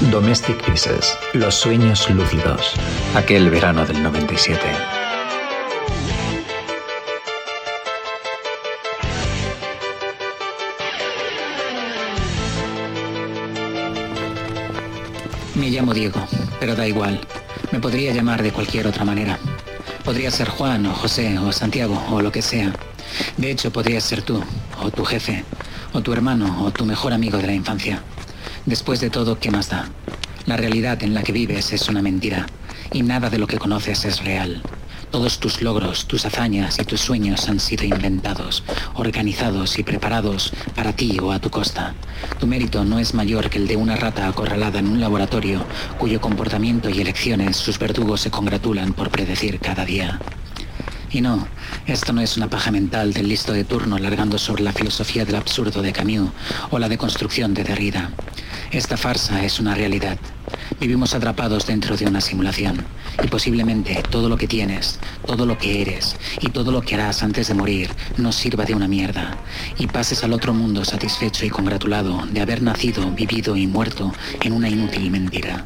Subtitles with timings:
[0.00, 2.74] Domestic Pieces, Los sueños lúcidos,
[3.16, 4.60] aquel verano del 97.
[15.56, 16.20] Me llamo Diego,
[16.60, 17.20] pero da igual.
[17.72, 19.36] Me podría llamar de cualquier otra manera.
[20.04, 22.72] Podría ser Juan o José o Santiago o lo que sea.
[23.36, 24.40] De hecho, podría ser tú,
[24.80, 25.44] o tu jefe,
[25.92, 28.00] o tu hermano, o tu mejor amigo de la infancia.
[28.68, 29.88] Después de todo, ¿qué más da?
[30.44, 32.44] La realidad en la que vives es una mentira,
[32.92, 34.60] y nada de lo que conoces es real.
[35.10, 40.92] Todos tus logros, tus hazañas y tus sueños han sido inventados, organizados y preparados para
[40.92, 41.94] ti o a tu costa.
[42.38, 45.64] Tu mérito no es mayor que el de una rata acorralada en un laboratorio
[45.98, 50.20] cuyo comportamiento y elecciones sus verdugos se congratulan por predecir cada día.
[51.10, 51.48] Y no,
[51.86, 55.36] esto no es una paja mental del listo de turno largando sobre la filosofía del
[55.36, 56.32] absurdo de Camus
[56.68, 58.10] o la deconstrucción de Derrida.
[58.70, 60.18] Esta farsa es una realidad.
[60.78, 62.84] Vivimos atrapados dentro de una simulación
[63.22, 67.22] y posiblemente todo lo que tienes, todo lo que eres y todo lo que harás
[67.22, 67.88] antes de morir
[68.18, 69.38] no sirva de una mierda
[69.78, 74.52] y pases al otro mundo satisfecho y congratulado de haber nacido, vivido y muerto en
[74.52, 75.64] una inútil mentira.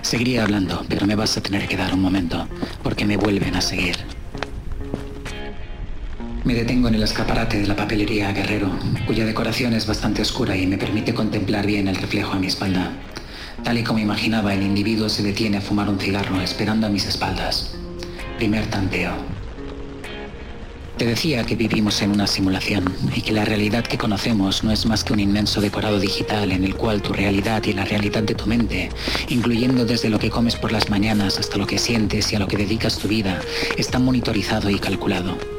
[0.00, 2.48] Seguiría hablando, pero me vas a tener que dar un momento,
[2.82, 3.96] porque me vuelven a seguir.
[6.44, 8.70] Me detengo en el escaparate de la papelería Guerrero,
[9.06, 12.92] cuya decoración es bastante oscura y me permite contemplar bien el reflejo a mi espalda.
[13.62, 17.06] Tal y como imaginaba, el individuo se detiene a fumar un cigarro esperando a mis
[17.06, 17.74] espaldas.
[18.36, 19.12] Primer tanteo.
[20.98, 24.84] Te decía que vivimos en una simulación y que la realidad que conocemos no es
[24.84, 28.34] más que un inmenso decorado digital en el cual tu realidad y la realidad de
[28.34, 28.90] tu mente,
[29.28, 32.48] incluyendo desde lo que comes por las mañanas hasta lo que sientes y a lo
[32.48, 33.40] que dedicas tu vida,
[33.78, 35.53] está monitorizado y calculado.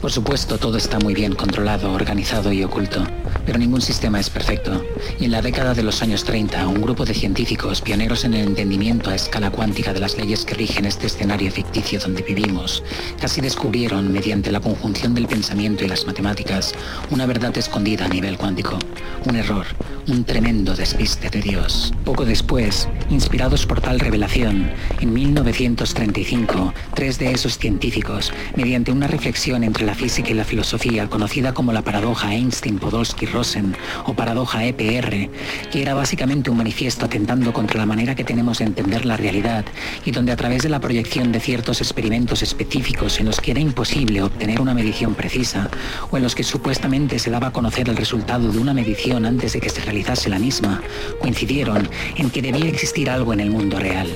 [0.00, 3.02] Por supuesto, todo está muy bien controlado, organizado y oculto,
[3.46, 4.84] pero ningún sistema es perfecto.
[5.18, 8.46] Y en la década de los años 30, un grupo de científicos pioneros en el
[8.46, 12.84] entendimiento a escala cuántica de las leyes que rigen este escenario ficticio donde vivimos,
[13.18, 16.74] casi descubrieron, mediante la conjunción del pensamiento y las matemáticas,
[17.10, 18.78] una verdad escondida a nivel cuántico.
[19.24, 19.66] Un error,
[20.08, 21.92] un tremendo despiste de Dios.
[22.04, 24.70] Poco después, inspirados por tal revelación,
[25.00, 31.08] en 1935, tres de esos científicos, mediante una reflexión entre la física y la filosofía
[31.08, 35.30] conocida como la paradoja Einstein-Podolsky-Rosen o paradoja EPR,
[35.70, 39.64] que era básicamente un manifiesto atentando contra la manera que tenemos de entender la realidad
[40.04, 43.60] y donde a través de la proyección de ciertos experimentos específicos en los que era
[43.60, 45.70] imposible obtener una medición precisa
[46.10, 49.52] o en los que supuestamente se daba a conocer el resultado de una medición antes
[49.52, 50.82] de que se realizase la misma,
[51.20, 54.08] coincidieron en que debía existir algo en el mundo real,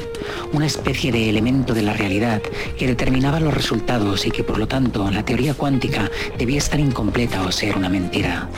[0.52, 2.42] una especie de elemento de la realidad
[2.76, 7.42] que determinaba los resultados y que por lo tanto la teoría cuántica debía estar incompleta
[7.42, 8.48] o ser una mentira.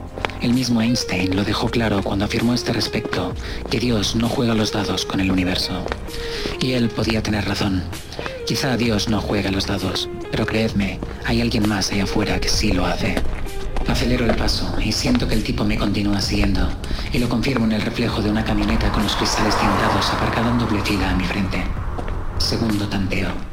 [0.41, 3.35] El mismo Einstein lo dejó claro cuando afirmó este respecto,
[3.69, 5.85] que Dios no juega los dados con el universo.
[6.61, 7.83] Y él podía tener razón.
[8.47, 12.71] Quizá Dios no juega los dados, pero creedme, hay alguien más allá afuera que sí
[12.71, 13.17] lo hace.
[13.89, 16.69] Acelero el paso y siento que el tipo me continúa siguiendo,
[17.13, 20.59] y lo confirmo en el reflejo de una camioneta con los cristales tintados aparcada en
[20.59, 21.65] doble fila a mi frente.
[22.39, 23.52] Segundo tanteo.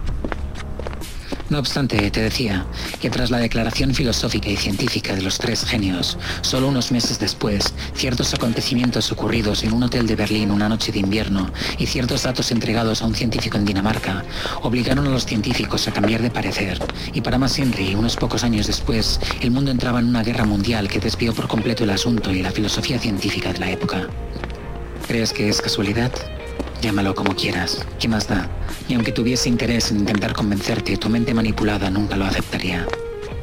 [1.49, 2.67] No obstante, te decía
[3.01, 7.73] que tras la declaración filosófica y científica de los tres genios, solo unos meses después,
[7.95, 12.51] ciertos acontecimientos ocurridos en un hotel de Berlín una noche de invierno y ciertos datos
[12.51, 14.23] entregados a un científico en Dinamarca
[14.61, 16.77] obligaron a los científicos a cambiar de parecer.
[17.13, 20.87] Y para más Henry, unos pocos años después, el mundo entraba en una guerra mundial
[20.87, 24.07] que desvió por completo el asunto y la filosofía científica de la época.
[25.07, 26.11] ¿Crees que es casualidad?
[26.81, 27.85] Llámalo como quieras.
[27.99, 28.49] ¿Qué más da?
[28.87, 32.85] Y aunque tuviese interés en intentar convencerte, tu mente manipulada nunca lo aceptaría.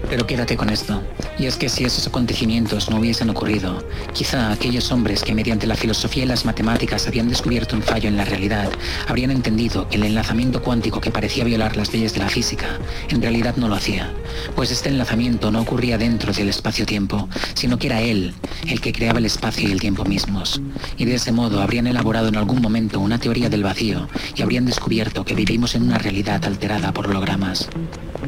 [0.09, 1.03] Pero quédate con esto,
[1.39, 3.83] y es que si esos acontecimientos no hubiesen ocurrido,
[4.15, 8.17] quizá aquellos hombres que mediante la filosofía y las matemáticas habían descubierto un fallo en
[8.17, 8.71] la realidad,
[9.09, 13.21] habrían entendido que el enlazamiento cuántico que parecía violar las leyes de la física, en
[13.21, 14.13] realidad no lo hacía,
[14.55, 18.33] pues este enlazamiento no ocurría dentro del espacio-tiempo, sino que era él
[18.69, 20.61] el que creaba el espacio y el tiempo mismos,
[20.97, 24.67] y de ese modo habrían elaborado en algún momento una teoría del vacío y habrían
[24.67, 27.69] descubierto que vivimos en una realidad alterada por hologramas.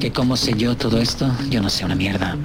[0.01, 1.31] ¿Que cómo sé yo todo esto?
[1.51, 2.37] Yo no sé una mierda.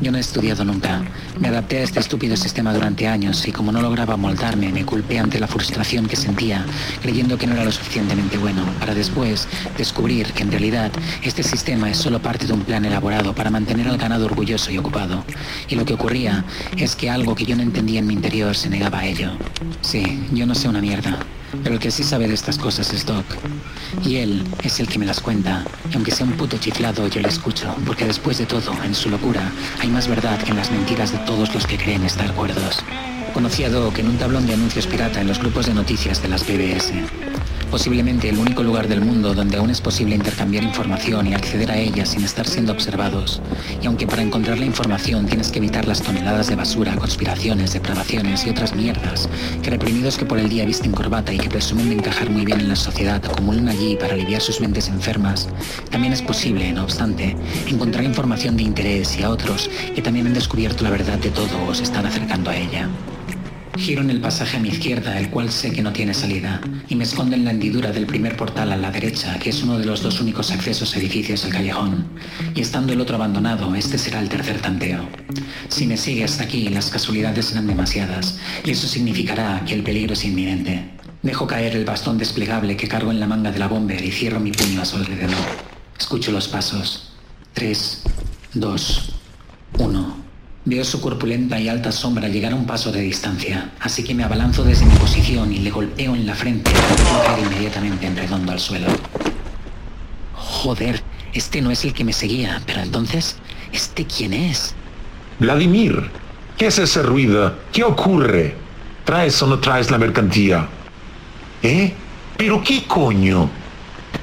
[0.00, 1.02] Yo no he estudiado nunca.
[1.38, 5.18] Me adapté a este estúpido sistema durante años y como no lograba moldarme, me culpé
[5.18, 6.64] ante la frustración que sentía,
[7.02, 10.90] creyendo que no era lo suficientemente bueno, para después descubrir que en realidad
[11.22, 14.78] este sistema es solo parte de un plan elaborado para mantener al ganado orgulloso y
[14.78, 15.24] ocupado.
[15.68, 16.44] Y lo que ocurría
[16.76, 19.30] es que algo que yo no entendía en mi interior se negaba a ello.
[19.80, 21.18] Sí, yo no sé una mierda.
[21.62, 23.24] Pero el que sí sabe de estas cosas es Doc.
[24.04, 25.64] Y él es el que me las cuenta.
[25.90, 27.74] Y aunque sea un puto chiflado, yo le escucho.
[27.86, 29.50] Porque después de todo, en su locura,
[29.80, 32.84] hay más verdad que en las mentiras de todos los que creen estar cuerdos.
[33.34, 36.28] Conocí a Doc en un tablón de anuncios pirata en los grupos de noticias de
[36.28, 36.92] las PBS
[37.70, 41.76] posiblemente el único lugar del mundo donde aún es posible intercambiar información y acceder a
[41.76, 43.40] ella sin estar siendo observados.
[43.82, 48.46] Y aunque para encontrar la información tienes que evitar las toneladas de basura, conspiraciones, depravaciones
[48.46, 49.28] y otras mierdas,
[49.62, 52.60] que reprimidos que por el día visten corbata y que presumen de encajar muy bien
[52.60, 55.48] en la sociedad acumulan allí para aliviar sus mentes enfermas,
[55.90, 57.36] también es posible, no obstante,
[57.66, 61.66] encontrar información de interés y a otros que también han descubierto la verdad de todo
[61.66, 62.88] o se están acercando a ella.
[63.78, 66.96] Giro en el pasaje a mi izquierda, el cual sé que no tiene salida, y
[66.96, 69.86] me escondo en la hendidura del primer portal a la derecha, que es uno de
[69.86, 72.08] los dos únicos accesos a edificios del callejón.
[72.56, 75.08] Y estando el otro abandonado, este será el tercer tanteo.
[75.68, 80.14] Si me sigue hasta aquí, las casualidades serán demasiadas, y eso significará que el peligro
[80.14, 80.90] es inminente.
[81.22, 84.40] Dejo caer el bastón desplegable que cargo en la manga de la bomber y cierro
[84.40, 85.46] mi puño a su alrededor.
[85.96, 87.12] Escucho los pasos.
[87.54, 88.02] Tres,
[88.54, 89.14] dos,
[89.78, 90.27] uno.
[90.68, 94.22] Veo su corpulenta y alta sombra llegar a un paso de distancia, así que me
[94.22, 98.52] abalanzo desde mi posición y le golpeo en la frente para caer inmediatamente en redondo
[98.52, 98.88] al suelo.
[100.34, 103.36] Joder, este no es el que me seguía, pero entonces,
[103.72, 104.74] ¿este quién es?
[105.38, 106.10] Vladimir,
[106.58, 107.54] ¿qué es ese ruido?
[107.72, 108.54] ¿Qué ocurre?
[109.06, 110.68] ¿Traes o no traes la mercancía?
[111.62, 111.94] ¿Eh?
[112.36, 113.48] ¿Pero qué coño?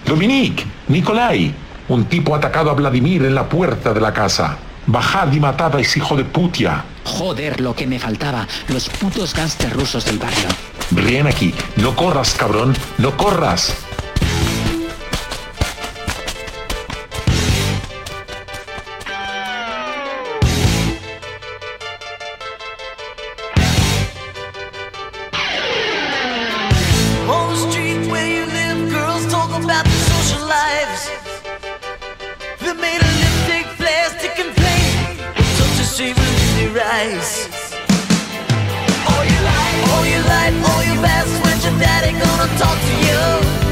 [0.05, 1.51] Dominique, Nicolai,
[1.89, 4.59] un tipo atacado a Vladimir en la puerta de la casa.
[4.87, 6.83] Bajad y matad a ese hijo de putia.
[7.03, 8.47] Joder, lo que me faltaba.
[8.67, 10.47] Los putos gángsters rusos del barrio.
[10.91, 11.53] Ven aquí.
[11.77, 12.75] No corras, cabrón.
[12.97, 13.84] No corras.
[36.95, 37.47] nice.
[39.11, 41.31] All your life, all your life, all your best.
[41.43, 43.64] When your daddy gonna talk to you?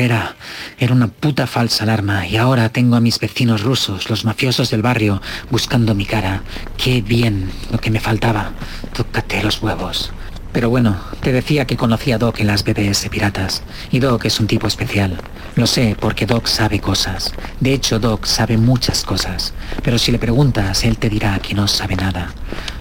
[0.00, 0.36] Era
[0.92, 5.20] una puta falsa alarma y ahora tengo a mis vecinos rusos, los mafiosos del barrio,
[5.50, 6.42] buscando mi cara.
[6.76, 8.52] Qué bien, lo que me faltaba.
[8.92, 10.12] Tócate los huevos.
[10.52, 13.62] Pero bueno, te decía que conocía a Doc en las BBS piratas.
[13.90, 15.20] Y Doc es un tipo especial.
[15.56, 17.34] Lo sé porque Doc sabe cosas.
[17.60, 19.52] De hecho, Doc sabe muchas cosas.
[19.82, 22.32] Pero si le preguntas, él te dirá que no sabe nada.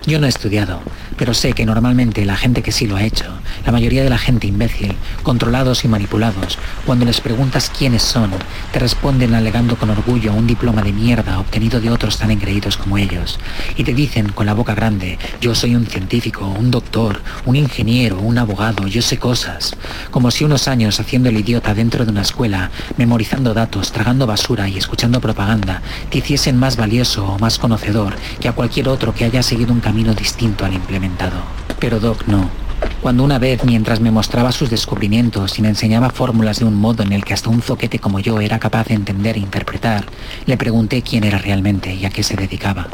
[0.07, 0.79] Yo no he estudiado,
[1.17, 3.25] pero sé que normalmente la gente que sí lo ha hecho,
[3.65, 8.31] la mayoría de la gente imbécil, controlados y manipulados, cuando les preguntas quiénes son,
[8.71, 12.97] te responden alegando con orgullo un diploma de mierda obtenido de otros tan engreídos como
[12.97, 13.37] ellos.
[13.75, 18.17] Y te dicen con la boca grande, yo soy un científico, un doctor, un ingeniero,
[18.17, 19.75] un abogado, yo sé cosas.
[20.09, 24.69] Como si unos años haciendo el idiota dentro de una escuela, memorizando datos, tragando basura
[24.69, 29.25] y escuchando propaganda, te hiciesen más valioso o más conocedor que a cualquier otro que
[29.25, 31.37] haya seguido un camino distinto al implementado.
[31.79, 32.66] Pero Doc no.
[33.01, 37.03] Cuando una vez, mientras me mostraba sus descubrimientos y me enseñaba fórmulas de un modo
[37.03, 40.05] en el que hasta un zoquete como yo era capaz de entender e interpretar,
[40.45, 42.87] le pregunté quién era realmente y a qué se dedicaba.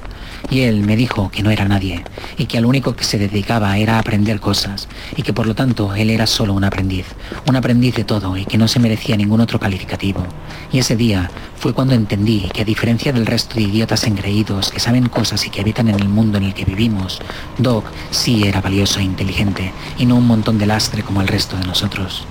[0.50, 2.04] Y él me dijo que no era nadie,
[2.38, 5.56] y que al único que se dedicaba era a aprender cosas, y que por lo
[5.56, 7.08] tanto él era solo un aprendiz,
[7.48, 10.24] un aprendiz de todo y que no se merecía ningún otro calificativo.
[10.72, 14.80] Y ese día fue cuando entendí que a diferencia del resto de idiotas engreídos que
[14.80, 17.20] saben cosas y que habitan en el mundo en el que vivimos,
[17.58, 21.58] Doc sí era valioso e inteligente, y no un montón de lastre como el resto
[21.58, 22.26] de nosotros.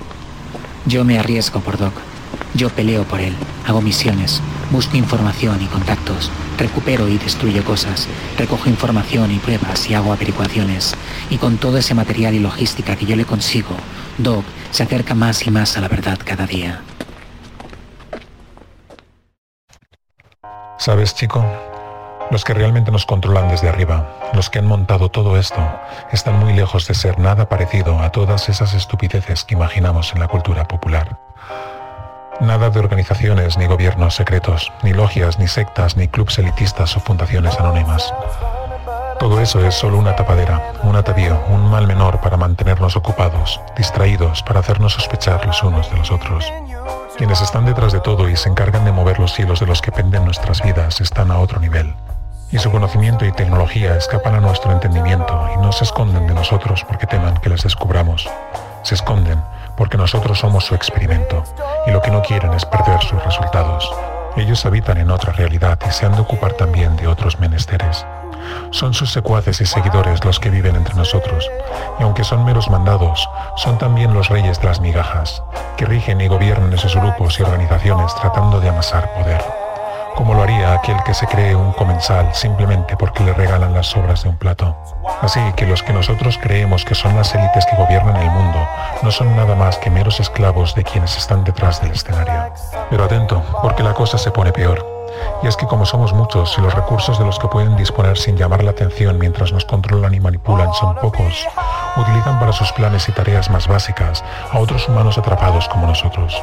[0.85, 1.93] Yo me arriesgo por Doc.
[2.55, 3.35] Yo peleo por él,
[3.65, 8.07] hago misiones, busco información y contactos, recupero y destruyo cosas,
[8.37, 10.93] recojo información y pruebas y hago averiguaciones.
[11.29, 13.75] Y con todo ese material y logística que yo le consigo,
[14.17, 16.81] Doc se acerca más y más a la verdad cada día.
[20.77, 21.45] ¿Sabes, chico?
[22.33, 25.61] Los que realmente nos controlan desde arriba, los que han montado todo esto,
[26.11, 30.27] están muy lejos de ser nada parecido a todas esas estupideces que imaginamos en la
[30.27, 31.19] cultura popular.
[32.41, 37.59] Nada de organizaciones ni gobiernos secretos, ni logias, ni sectas, ni clubs elitistas o fundaciones
[37.59, 38.11] anónimas.
[39.19, 44.41] Todo eso es solo una tapadera, un atavío, un mal menor para mantenernos ocupados, distraídos,
[44.41, 46.51] para hacernos sospechar los unos de los otros.
[47.15, 49.91] Quienes están detrás de todo y se encargan de mover los hilos de los que
[49.91, 51.93] penden nuestras vidas están a otro nivel.
[52.53, 56.85] Y su conocimiento y tecnología escapan a nuestro entendimiento y no se esconden de nosotros
[56.87, 58.29] porque teman que las descubramos.
[58.83, 59.41] Se esconden
[59.75, 61.43] porque nosotros somos su experimento
[61.87, 63.91] y lo que no quieren es perder sus resultados.
[64.37, 68.05] Ellos habitan en otra realidad y se han de ocupar también de otros menesteres.
[68.69, 71.49] Son sus secuaces y seguidores los que viven entre nosotros,
[71.99, 75.41] y aunque son meros mandados, son también los reyes de las migajas,
[75.75, 79.62] que rigen y gobiernan esos grupos y organizaciones tratando de amasar poder
[80.15, 84.23] como lo haría aquel que se cree un comensal simplemente porque le regalan las sobras
[84.23, 84.75] de un plato.
[85.21, 88.67] Así que los que nosotros creemos que son las élites que gobiernan el mundo
[89.01, 92.53] no son nada más que meros esclavos de quienes están detrás del escenario.
[92.89, 94.85] Pero atento, porque la cosa se pone peor.
[95.43, 98.37] Y es que como somos muchos y los recursos de los que pueden disponer sin
[98.37, 101.47] llamar la atención mientras nos controlan y manipulan son pocos,
[101.97, 106.41] utilizan para sus planes y tareas más básicas a otros humanos atrapados como nosotros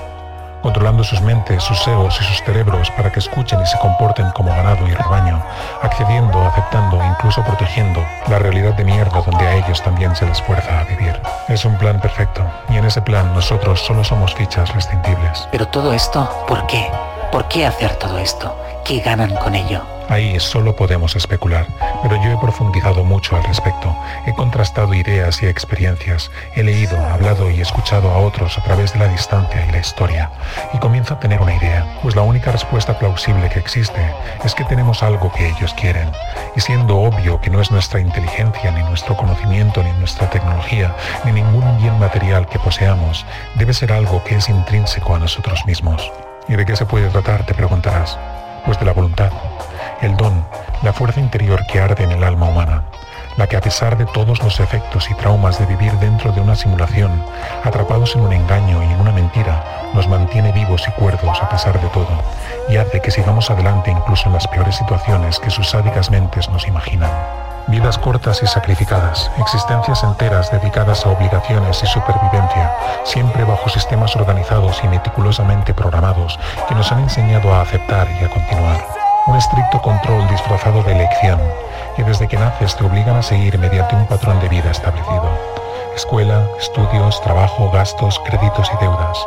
[0.63, 4.51] controlando sus mentes, sus egos y sus cerebros para que escuchen y se comporten como
[4.51, 5.43] ganado y rebaño,
[5.83, 10.41] accediendo, aceptando e incluso protegiendo la realidad de mierda donde a ellos también se les
[10.43, 11.21] fuerza a vivir.
[11.49, 15.49] Es un plan perfecto, y en ese plan nosotros solo somos fichas rescindibles.
[15.51, 16.91] Pero todo esto, ¿por qué?
[17.33, 18.55] ¿Por qué hacer todo esto?
[18.85, 19.83] ¿Qué ganan con ello?
[20.11, 21.69] Ahí solo podemos especular,
[22.03, 23.97] pero yo he profundizado mucho al respecto.
[24.27, 28.99] He contrastado ideas y experiencias, he leído, hablado y escuchado a otros a través de
[28.99, 30.33] la distancia y la historia,
[30.75, 34.01] y comienzo a tener una idea, pues la única respuesta plausible que existe
[34.45, 36.11] es que tenemos algo que ellos quieren,
[36.57, 40.93] y siendo obvio que no es nuestra inteligencia, ni nuestro conocimiento, ni nuestra tecnología,
[41.25, 46.11] ni ningún bien material que poseamos, debe ser algo que es intrínseco a nosotros mismos.
[46.49, 47.47] ¿Y de qué se puede tratar?
[47.47, 48.19] Te preguntarás.
[48.65, 49.33] Pues de la voluntad
[50.01, 50.45] el don,
[50.83, 52.85] la fuerza interior que arde en el alma humana,
[53.41, 56.55] la que a pesar de todos los efectos y traumas de vivir dentro de una
[56.55, 57.25] simulación,
[57.65, 61.81] atrapados en un engaño y en una mentira, nos mantiene vivos y cuerdos a pesar
[61.81, 62.23] de todo,
[62.69, 66.69] y hace que sigamos adelante incluso en las peores situaciones que sus sádicas mentes nos
[66.69, 67.11] imaginan.
[67.69, 74.83] Vidas cortas y sacrificadas, existencias enteras dedicadas a obligaciones y supervivencia, siempre bajo sistemas organizados
[74.85, 80.27] y meticulosamente programados que nos han enseñado a aceptar y a continuar un estricto control
[80.29, 81.39] disfrazado de elección,
[81.99, 85.29] y desde que naces te obligan a seguir mediante un patrón de vida establecido
[86.01, 89.19] escuela, estudios, trabajo, gastos, créditos y deudas.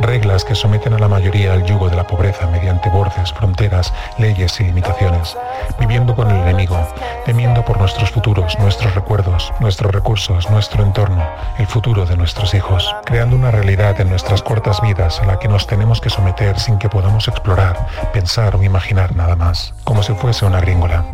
[0.00, 4.58] Reglas que someten a la mayoría al yugo de la pobreza mediante bordes, fronteras, leyes
[4.58, 5.36] y limitaciones.
[5.78, 6.78] Viviendo con el enemigo,
[7.26, 11.22] temiendo por nuestros futuros, nuestros recuerdos, nuestros recursos, nuestro entorno,
[11.58, 12.94] el futuro de nuestros hijos.
[13.04, 16.78] Creando una realidad en nuestras cortas vidas a la que nos tenemos que someter sin
[16.78, 19.74] que podamos explorar, pensar o imaginar nada más.
[19.84, 21.04] Como si fuese una gringola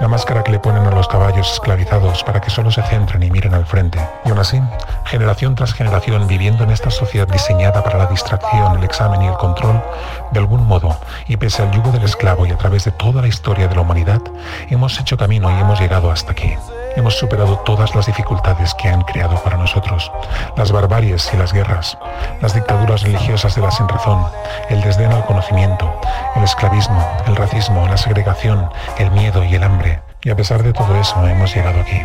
[0.00, 3.30] la máscara que le ponen a los caballos esclavizados para que solo se centren y
[3.30, 3.98] miren al frente.
[4.24, 4.60] Y aún así,
[5.06, 9.34] generación tras generación viviendo en esta sociedad diseñada para la distracción, el examen y el
[9.34, 9.82] control,
[10.30, 13.28] de algún modo, y pese al yugo del esclavo y a través de toda la
[13.28, 14.22] historia de la humanidad,
[14.70, 16.54] hemos hecho camino y hemos llegado hasta aquí.
[16.98, 20.10] Hemos superado todas las dificultades que han creado para nosotros,
[20.56, 21.96] las barbaries y las guerras,
[22.42, 24.26] las dictaduras religiosas de la sinrazón,
[24.68, 25.94] el desdén al conocimiento,
[26.34, 30.02] el esclavismo, el racismo, la segregación, el miedo y el hambre.
[30.24, 32.02] Y a pesar de todo eso hemos llegado aquí,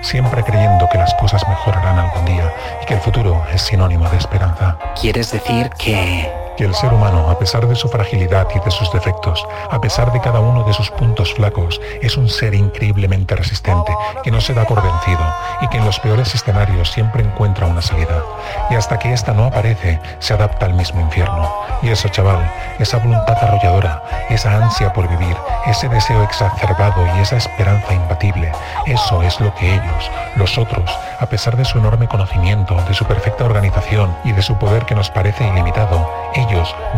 [0.00, 4.18] siempre creyendo que las cosas mejorarán algún día y que el futuro es sinónimo de
[4.18, 4.78] esperanza.
[4.94, 8.90] ¿Quieres decir que que el ser humano, a pesar de su fragilidad y de sus
[8.92, 13.94] defectos, a pesar de cada uno de sus puntos flacos, es un ser increíblemente resistente,
[14.22, 15.24] que no se da por vencido
[15.60, 18.22] y que en los peores escenarios siempre encuentra una salida.
[18.70, 21.52] Y hasta que ésta no aparece, se adapta al mismo infierno.
[21.82, 25.36] Y eso, chaval, esa voluntad arrolladora, esa ansia por vivir,
[25.66, 28.50] ese deseo exacerbado y esa esperanza imbatible,
[28.86, 33.04] eso es lo que ellos, los otros, a pesar de su enorme conocimiento, de su
[33.04, 36.10] perfecta organización y de su poder que nos parece ilimitado,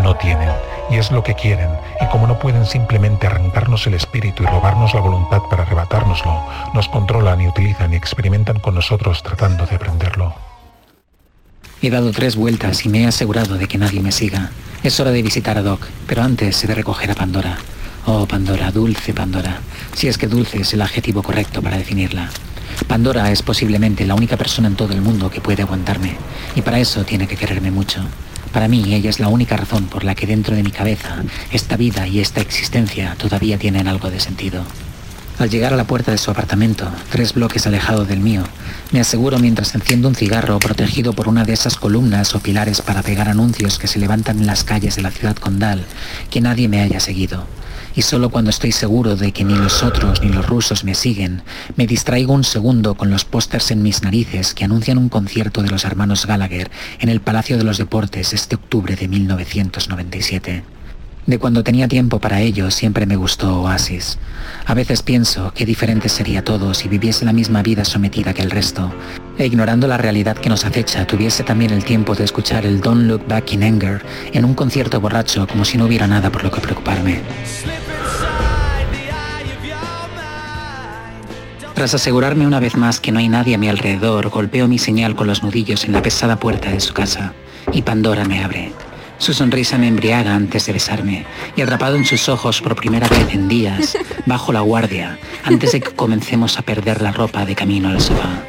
[0.02, 0.50] no tienen.
[0.90, 1.70] Y es lo que quieren.
[2.00, 6.42] Y como no pueden simplemente arrancarnos el espíritu y robarnos la voluntad para arrebatárnoslo,
[6.74, 10.34] nos controlan y utilizan y experimentan con nosotros tratando de aprenderlo.
[11.80, 14.50] He dado tres vueltas y me he asegurado de que nadie me siga.
[14.82, 17.58] Es hora de visitar a Doc, pero antes he de recoger a Pandora.
[18.06, 19.60] Oh, Pandora, dulce Pandora.
[19.94, 22.30] Si es que dulce es el adjetivo correcto para definirla.
[22.86, 26.16] Pandora es posiblemente la única persona en todo el mundo que puede aguantarme,
[26.54, 28.00] y para eso tiene que quererme mucho.
[28.52, 31.76] Para mí ella es la única razón por la que dentro de mi cabeza esta
[31.76, 34.62] vida y esta existencia todavía tienen algo de sentido.
[35.38, 38.42] Al llegar a la puerta de su apartamento, tres bloques alejado del mío,
[38.90, 43.02] me aseguro mientras enciendo un cigarro protegido por una de esas columnas o pilares para
[43.02, 45.84] pegar anuncios que se levantan en las calles de la ciudad condal,
[46.28, 47.46] que nadie me haya seguido.
[47.94, 51.42] Y solo cuando estoy seguro de que ni los otros ni los rusos me siguen,
[51.76, 55.70] me distraigo un segundo con los pósters en mis narices que anuncian un concierto de
[55.70, 60.77] los hermanos Gallagher en el Palacio de los Deportes este octubre de 1997.
[61.28, 64.18] De cuando tenía tiempo para ello siempre me gustó Oasis.
[64.64, 68.50] A veces pienso qué diferente sería todo si viviese la misma vida sometida que el
[68.50, 68.90] resto,
[69.36, 73.02] e ignorando la realidad que nos acecha, tuviese también el tiempo de escuchar el Don't
[73.02, 76.50] Look Back in Anger en un concierto borracho como si no hubiera nada por lo
[76.50, 77.20] que preocuparme.
[81.74, 85.14] Tras asegurarme una vez más que no hay nadie a mi alrededor, golpeo mi señal
[85.14, 87.34] con los nudillos en la pesada puerta de su casa
[87.70, 88.72] y Pandora me abre.
[89.18, 93.34] Su sonrisa me embriaga antes de besarme y atrapado en sus ojos por primera vez
[93.34, 97.88] en días, bajo la guardia, antes de que comencemos a perder la ropa de camino
[97.88, 98.44] al sofá.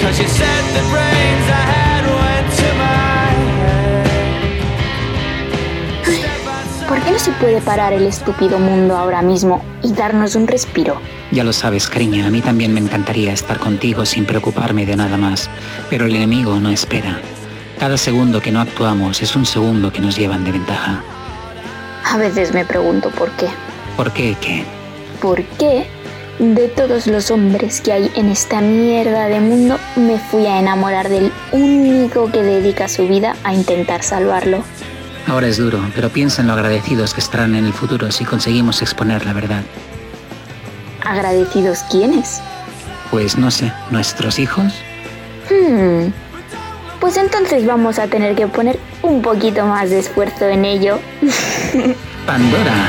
[0.00, 0.53] ¿Por
[7.14, 11.00] no se puede parar el estúpido mundo ahora mismo y darnos un respiro?
[11.30, 15.16] Ya lo sabes, cariño, a mí también me encantaría estar contigo sin preocuparme de nada
[15.16, 15.48] más,
[15.88, 17.20] pero el enemigo no espera.
[17.78, 21.04] Cada segundo que no actuamos es un segundo que nos llevan de ventaja.
[22.04, 23.46] A veces me pregunto por qué.
[23.96, 24.64] ¿Por qué qué?
[25.22, 25.86] ¿Por qué
[26.40, 31.08] de todos los hombres que hay en esta mierda de mundo me fui a enamorar
[31.08, 34.64] del único que dedica su vida a intentar salvarlo?
[35.26, 38.82] Ahora es duro, pero piensa en lo agradecidos que estarán en el futuro si conseguimos
[38.82, 39.62] exponer la verdad.
[41.04, 42.40] ¿Agradecidos quiénes?
[43.10, 44.72] Pues no sé, ¿nuestros hijos?
[45.48, 46.10] Hmm.
[47.00, 50.98] Pues entonces vamos a tener que poner un poquito más de esfuerzo en ello.
[52.26, 52.88] Pandora.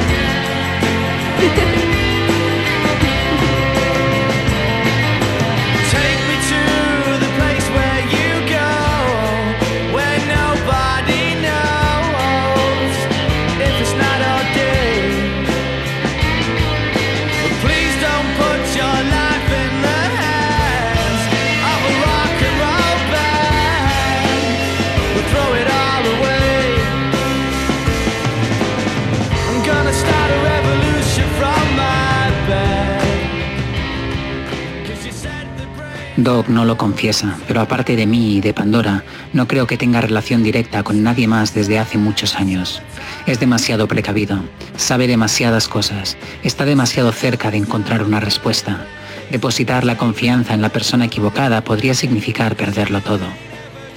[36.18, 40.00] Doc no lo confiesa, pero aparte de mí y de Pandora, no creo que tenga
[40.00, 42.82] relación directa con nadie más desde hace muchos años.
[43.26, 44.40] Es demasiado precavido,
[44.78, 48.86] sabe demasiadas cosas, está demasiado cerca de encontrar una respuesta.
[49.30, 53.26] Depositar la confianza en la persona equivocada podría significar perderlo todo.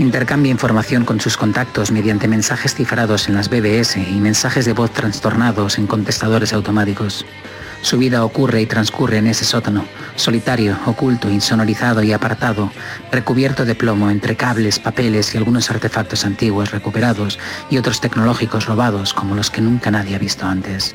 [0.01, 4.91] Intercambia información con sus contactos mediante mensajes cifrados en las BBS y mensajes de voz
[4.93, 7.25] trastornados en contestadores automáticos.
[7.83, 9.85] Su vida ocurre y transcurre en ese sótano,
[10.17, 12.71] solitario, oculto, insonorizado y apartado,
[13.12, 17.38] recubierto de plomo entre cables, papeles y algunos artefactos antiguos recuperados
[17.71, 20.95] y otros tecnológicos robados como los que nunca nadie ha visto antes.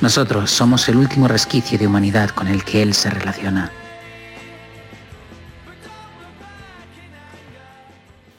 [0.00, 3.70] Nosotros somos el último resquicio de humanidad con el que él se relaciona.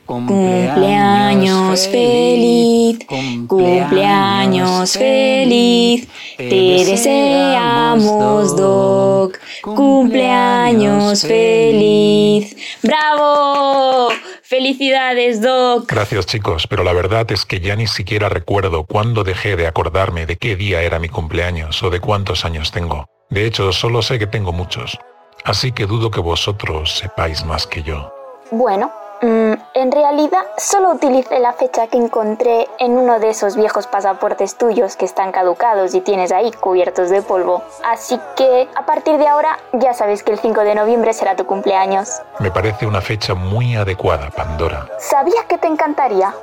[0.06, 3.00] Cumpleaños feliz,
[3.48, 12.56] cumpleaños feliz, te deseamos Doc, cumpleaños feliz.
[12.84, 14.10] ¡Bravo!
[14.44, 15.92] ¡Felicidades, Doc!
[15.92, 20.28] Gracias, chicos, pero la verdad es que ya ni siquiera recuerdo cuándo dejé de acordarme
[20.28, 23.08] de qué día era mi cumpleaños o de cuántos años tengo.
[23.32, 25.00] De hecho, solo sé que tengo muchos.
[25.44, 28.14] Así que dudo que vosotros sepáis más que yo.
[28.52, 33.88] Bueno, Mm, en realidad solo utilicé la fecha que encontré en uno de esos viejos
[33.88, 37.64] pasaportes tuyos que están caducados y tienes ahí cubiertos de polvo.
[37.86, 41.46] Así que a partir de ahora ya sabes que el 5 de noviembre será tu
[41.46, 42.10] cumpleaños.
[42.40, 44.88] Me parece una fecha muy adecuada, Pandora.
[45.00, 46.34] Sabía que te encantaría.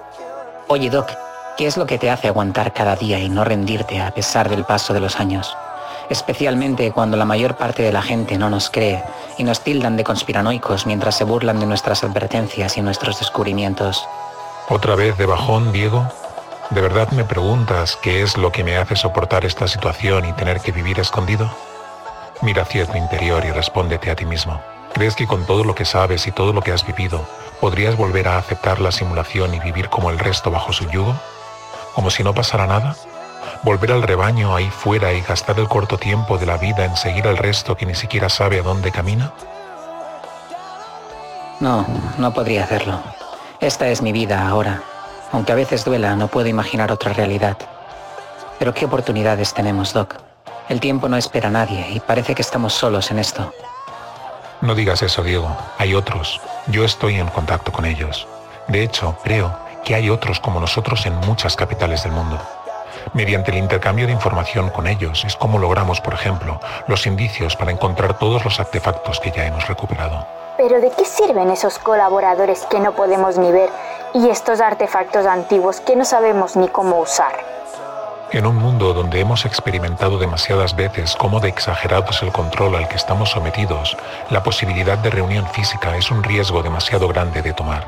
[0.69, 1.11] Oye, Doc,
[1.57, 4.65] ¿qué es lo que te hace aguantar cada día y no rendirte a pesar del
[4.65, 5.57] paso de los años?
[6.13, 9.03] Especialmente cuando la mayor parte de la gente no nos cree
[9.39, 14.07] y nos tildan de conspiranoicos mientras se burlan de nuestras advertencias y nuestros descubrimientos.
[14.69, 16.07] ¿Otra vez de bajón, Diego?
[16.71, 20.61] ¿De verdad me preguntas qué es lo que me hace soportar esta situación y tener
[20.61, 21.51] que vivir escondido?
[22.43, 24.61] Mira hacia tu interior y respóndete a ti mismo.
[24.95, 27.27] ¿Crees que con todo lo que sabes y todo lo que has vivido,
[27.61, 31.15] podrías volver a aceptar la simulación y vivir como el resto bajo su yugo?
[31.95, 32.97] ¿Como si no pasara nada?
[33.63, 37.27] Volver al rebaño ahí fuera y gastar el corto tiempo de la vida en seguir
[37.27, 39.33] al resto que ni siquiera sabe a dónde camina?
[41.61, 41.87] No,
[42.19, 43.01] no podría hacerlo.
[43.61, 44.83] Esta es mi vida ahora.
[45.31, 47.57] Aunque a veces duela, no puedo imaginar otra realidad.
[48.59, 50.17] Pero qué oportunidades tenemos, Doc.
[50.69, 53.53] El tiempo no espera a nadie y parece que estamos solos en esto.
[54.61, 55.57] No digas eso, Diego.
[55.79, 56.41] Hay otros.
[56.69, 58.27] Yo estoy en contacto con ellos.
[58.69, 62.41] De hecho, creo que hay otros como nosotros en muchas capitales del mundo.
[63.13, 67.73] Mediante el intercambio de información con ellos es como logramos, por ejemplo, los indicios para
[67.73, 70.27] encontrar todos los artefactos que ya hemos recuperado.
[70.57, 73.71] Pero ¿de qué sirven esos colaboradores que no podemos ni ver
[74.15, 77.33] y estos artefactos antiguos que no sabemos ni cómo usar?
[78.33, 82.89] En un mundo donde hemos experimentado demasiadas veces cómo de exagerado es el control al
[82.89, 83.95] que estamos sometidos,
[84.31, 87.85] la posibilidad de reunión física es un riesgo demasiado grande de tomar.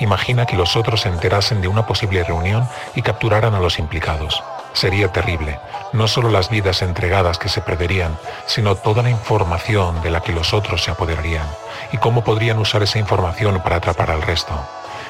[0.00, 4.42] Imagina que los otros se enterasen de una posible reunión y capturaran a los implicados.
[4.72, 5.60] Sería terrible,
[5.92, 10.32] no solo las vidas entregadas que se perderían, sino toda la información de la que
[10.32, 11.46] los otros se apoderarían,
[11.92, 14.52] y cómo podrían usar esa información para atrapar al resto.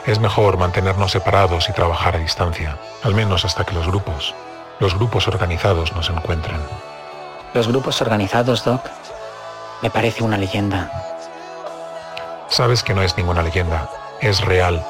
[0.04, 4.34] Es mejor mantenernos separados y trabajar a distancia, al menos hasta que los grupos,
[4.80, 6.60] los grupos organizados nos encuentren.
[7.54, 8.82] Los grupos organizados, Doc,
[9.80, 10.90] me parece una leyenda.
[12.48, 13.88] Sabes que no es ninguna leyenda,
[14.20, 14.84] es real.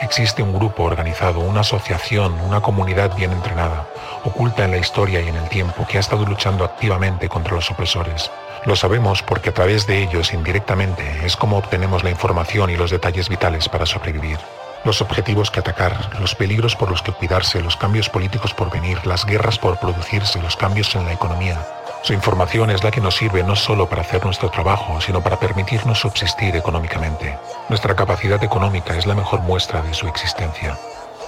[0.00, 3.88] Existe un grupo organizado, una asociación, una comunidad bien entrenada,
[4.24, 7.70] oculta en la historia y en el tiempo, que ha estado luchando activamente contra los
[7.70, 8.30] opresores.
[8.64, 12.90] Lo sabemos porque a través de ellos, indirectamente, es como obtenemos la información y los
[12.90, 14.38] detalles vitales para sobrevivir
[14.84, 19.04] los objetivos que atacar, los peligros por los que cuidarse, los cambios políticos por venir,
[19.06, 21.58] las guerras por producirse, los cambios en la economía.
[22.02, 25.38] Su información es la que nos sirve no solo para hacer nuestro trabajo, sino para
[25.38, 27.38] permitirnos subsistir económicamente.
[27.68, 30.78] Nuestra capacidad económica es la mejor muestra de su existencia.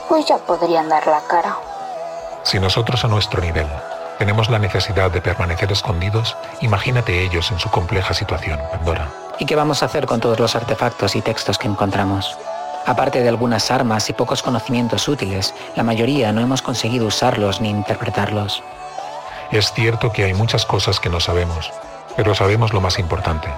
[0.08, 1.56] Pues ya podrían dar la cara.
[2.44, 3.66] Si nosotros a nuestro nivel
[4.18, 9.08] tenemos la necesidad de permanecer escondidos, imagínate ellos en su compleja situación, Pandora.
[9.38, 12.36] ¿Y qué vamos a hacer con todos los artefactos y textos que encontramos?
[12.86, 17.70] Aparte de algunas armas y pocos conocimientos útiles, la mayoría no hemos conseguido usarlos ni
[17.70, 18.62] interpretarlos.
[19.52, 21.72] Es cierto que hay muchas cosas que no sabemos,
[22.16, 23.48] pero sabemos lo más importante,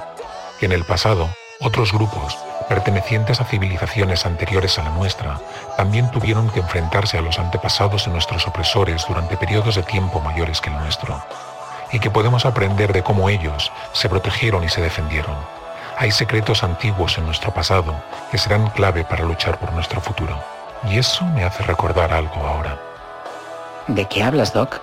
[0.59, 1.28] que en el pasado
[1.61, 5.38] otros grupos, pertenecientes a civilizaciones anteriores a la nuestra,
[5.76, 10.61] también tuvieron que enfrentarse a los antepasados de nuestros opresores durante periodos de tiempo mayores
[10.61, 11.22] que el nuestro,
[11.92, 15.37] y que podemos aprender de cómo ellos se protegieron y se defendieron.
[15.98, 17.94] Hay secretos antiguos en nuestro pasado
[18.31, 20.42] que serán clave para luchar por nuestro futuro.
[20.88, 22.78] Y eso me hace recordar algo ahora.
[23.87, 24.81] ¿De qué hablas, Doc?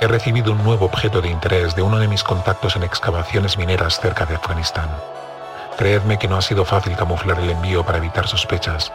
[0.00, 3.98] He recibido un nuevo objeto de interés de uno de mis contactos en excavaciones mineras
[4.00, 4.88] cerca de Afganistán.
[5.78, 8.92] Creedme que no ha sido fácil camuflar el envío para evitar sospechas.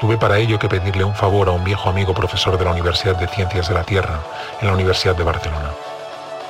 [0.00, 3.16] Tuve para ello que pedirle un favor a un viejo amigo profesor de la Universidad
[3.16, 4.20] de Ciencias de la Tierra
[4.60, 5.70] en la Universidad de Barcelona.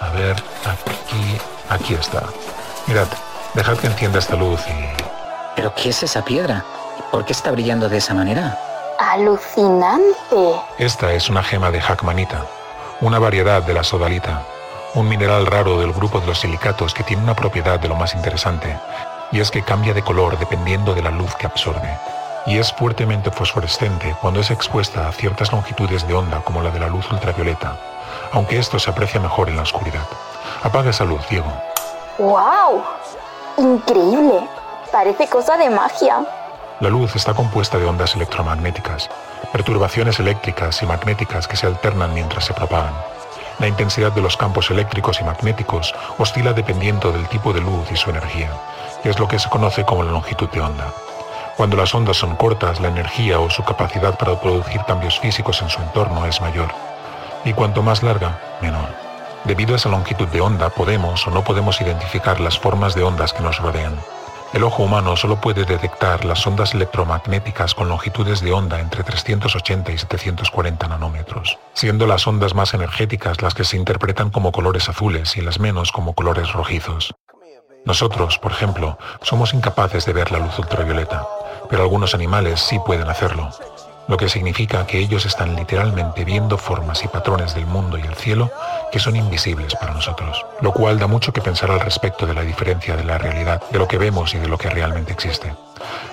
[0.01, 2.23] A ver, aquí, aquí está.
[2.87, 3.09] Mirad,
[3.55, 4.89] Dejad que encienda esta luz y...
[5.55, 6.65] ¿Pero qué es esa piedra?
[7.13, 8.59] ¿Por qué está brillando de esa manera?
[8.99, 10.61] Alucinante.
[10.79, 12.45] Esta es una gema de Hakmanita,
[13.01, 14.43] una variedad de la sodalita,
[14.95, 18.15] un mineral raro del grupo de los silicatos que tiene una propiedad de lo más
[18.15, 18.79] interesante,
[19.33, 21.99] y es que cambia de color dependiendo de la luz que absorbe,
[22.47, 26.81] y es fuertemente fosforescente cuando es expuesta a ciertas longitudes de onda como la de
[26.81, 27.77] la luz ultravioleta,
[28.33, 30.07] aunque esto se aprecia mejor en la oscuridad.
[30.63, 31.53] Apaga esa luz, Diego.
[32.19, 32.85] ¡Wow!
[33.57, 34.49] Increíble.
[34.93, 36.25] Parece cosa de magia.
[36.81, 39.09] La luz está compuesta de ondas electromagnéticas,
[39.53, 42.95] perturbaciones eléctricas y magnéticas que se alternan mientras se propagan.
[43.61, 47.97] La intensidad de los campos eléctricos y magnéticos oscila dependiendo del tipo de luz y
[47.97, 48.51] su energía,
[49.05, 50.93] que es lo que se conoce como la longitud de onda.
[51.57, 55.71] Cuando las ondas son cortas, la energía o su capacidad para producir cambios físicos en
[55.71, 56.75] su entorno es mayor,
[57.45, 58.89] y cuanto más larga, menor.
[59.45, 63.33] Debido a esa longitud de onda podemos o no podemos identificar las formas de ondas
[63.33, 63.95] que nos rodean.
[64.55, 69.91] El ojo humano solo puede detectar las ondas electromagnéticas con longitudes de onda entre 380
[69.91, 75.37] y 740 nanómetros, siendo las ondas más energéticas las que se interpretan como colores azules
[75.37, 77.17] y las menos como colores rojizos.
[77.85, 81.27] Nosotros, por ejemplo, somos incapaces de ver la luz ultravioleta,
[81.69, 83.51] pero algunos animales sí pueden hacerlo,
[84.09, 88.15] lo que significa que ellos están literalmente viendo formas y patrones del mundo y el
[88.15, 88.51] cielo
[88.93, 92.43] que son invisibles para nosotros, lo cual da mucho que pensar al respecto de la
[92.43, 95.55] diferencia de la realidad, de lo que vemos y de lo que realmente existe.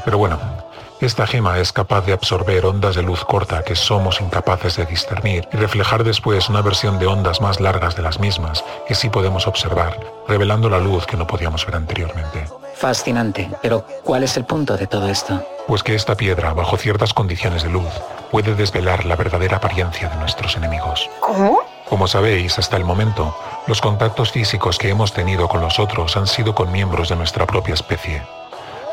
[0.06, 0.40] Pero bueno,
[1.06, 5.48] esta gema es capaz de absorber ondas de luz corta que somos incapaces de discernir
[5.52, 9.48] y reflejar después una versión de ondas más largas de las mismas que sí podemos
[9.48, 12.46] observar, revelando la luz que no podíamos ver anteriormente.
[12.76, 15.44] Fascinante, pero ¿cuál es el punto de todo esto?
[15.68, 17.92] Pues que esta piedra, bajo ciertas condiciones de luz,
[18.30, 21.10] puede desvelar la verdadera apariencia de nuestros enemigos.
[21.20, 21.62] ¿Cómo?
[21.90, 23.36] Como sabéis, hasta el momento,
[23.68, 27.46] los contactos físicos que hemos tenido con los otros han sido con miembros de nuestra
[27.46, 28.22] propia especie.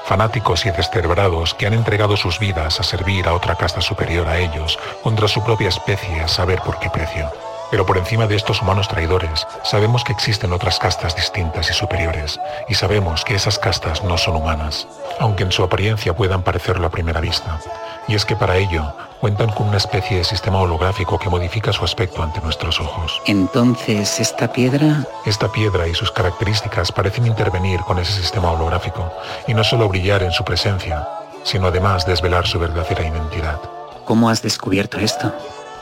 [0.08, 4.38] Fanáticos y descerebrados que han entregado sus vidas a servir a otra casta superior a
[4.38, 7.30] ellos contra su propia especie a saber por qué precio.
[7.70, 12.40] Pero por encima de estos humanos traidores, sabemos que existen otras castas distintas y superiores,
[12.68, 14.88] y sabemos que esas castas no son humanas,
[15.20, 17.60] aunque en su apariencia puedan parecerlo a primera vista.
[18.06, 21.84] Y es que para ello cuentan con una especie de sistema holográfico que modifica su
[21.84, 23.20] aspecto ante nuestros ojos.
[23.26, 25.04] Entonces, ¿esta piedra?
[25.26, 29.12] Esta piedra y sus características parecen intervenir con ese sistema holográfico,
[29.46, 31.06] y no solo brillar en su presencia,
[31.42, 33.60] sino además desvelar su verdadera identidad.
[34.06, 35.34] ¿Cómo has descubierto esto?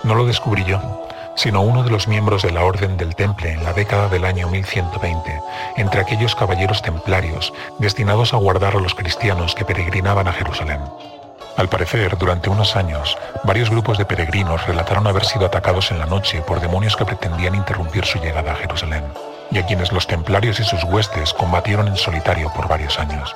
[0.03, 0.81] No lo descubrí yo,
[1.37, 4.49] sino uno de los miembros de la Orden del Temple en la década del año
[4.49, 5.40] 1120,
[5.77, 10.81] entre aquellos caballeros templarios destinados a guardar a los cristianos que peregrinaban a Jerusalén.
[11.57, 16.07] Al parecer, durante unos años, varios grupos de peregrinos relataron haber sido atacados en la
[16.07, 19.05] noche por demonios que pretendían interrumpir su llegada a Jerusalén,
[19.51, 23.35] y a quienes los templarios y sus huestes combatieron en solitario por varios años.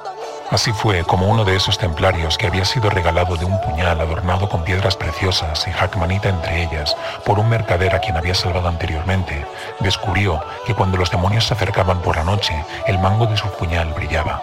[0.50, 4.48] Así fue como uno de esos templarios que había sido regalado de un puñal adornado
[4.48, 9.46] con piedras preciosas y jacmanita entre ellas por un mercader a quien había salvado anteriormente,
[9.78, 13.94] descubrió que cuando los demonios se acercaban por la noche, el mango de su puñal
[13.94, 14.42] brillaba.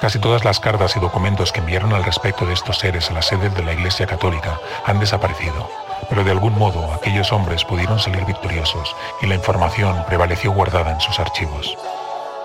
[0.00, 3.22] Casi todas las cartas y documentos que enviaron al respecto de estos seres a la
[3.22, 5.70] sede de la Iglesia Católica han desaparecido,
[6.08, 11.00] pero de algún modo aquellos hombres pudieron salir victoriosos y la información prevaleció guardada en
[11.00, 11.78] sus archivos.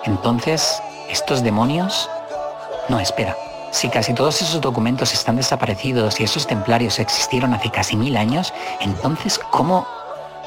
[0.04, 2.08] Entonces, ¿estos demonios
[2.88, 3.36] no, espera.
[3.70, 8.52] Si casi todos esos documentos están desaparecidos y esos templarios existieron hace casi mil años,
[8.80, 9.86] entonces, ¿cómo...?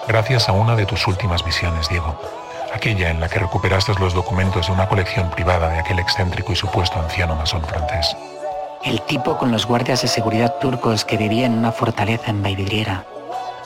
[0.08, 2.20] Gracias a una de tus últimas misiones, Diego.
[2.74, 6.56] Aquella en la que recuperaste los documentos de una colección privada de aquel excéntrico y
[6.56, 8.18] supuesto anciano masón francés.
[8.84, 13.06] El tipo con los guardias de seguridad turcos que vivía en una fortaleza en Baividriera.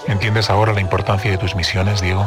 [0.07, 2.23] ¿Entiendes ahora la importancia de tus misiones, Diego?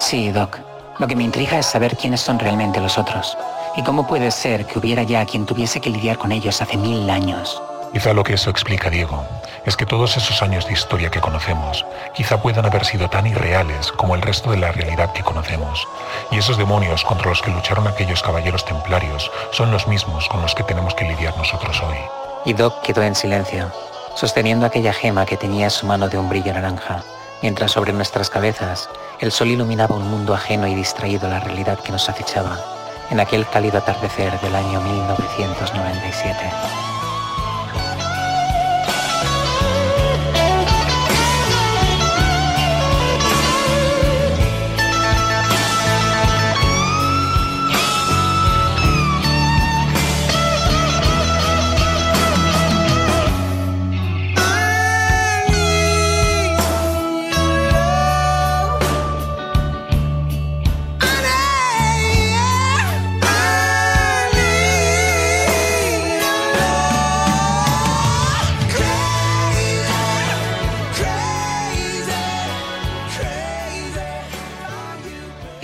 [0.00, 0.58] Sí, Doc.
[0.98, 3.36] Lo que me intriga es saber quiénes son realmente los otros.
[3.76, 7.10] ¿Y cómo puede ser que hubiera ya quien tuviese que lidiar con ellos hace mil
[7.10, 7.62] años?
[7.92, 9.22] Quizá lo que eso explica, Diego,
[9.66, 11.84] es que todos esos años de historia que conocemos
[12.14, 15.86] quizá puedan haber sido tan irreales como el resto de la realidad que conocemos.
[16.30, 20.54] Y esos demonios contra los que lucharon aquellos caballeros templarios son los mismos con los
[20.54, 21.98] que tenemos que lidiar nosotros hoy.
[22.46, 23.70] Y Doc quedó en silencio,
[24.14, 27.02] sosteniendo aquella gema que tenía en su mano de un brillo naranja,
[27.42, 28.88] mientras sobre nuestras cabezas
[29.20, 32.58] el sol iluminaba un mundo ajeno y distraído a la realidad que nos acechaba
[33.10, 36.85] en aquel cálido atardecer del año 1997.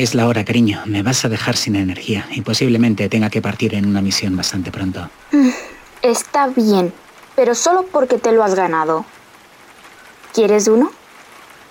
[0.03, 0.83] Es la hora, cariño.
[0.85, 4.73] Me vas a dejar sin energía y posiblemente tenga que partir en una misión bastante
[4.73, 5.09] pronto.
[5.31, 5.51] Mm,
[6.03, 6.93] está bien,
[7.37, 9.05] pero solo porque te lo has ganado.
[10.35, 10.91] ¿Quieres uno?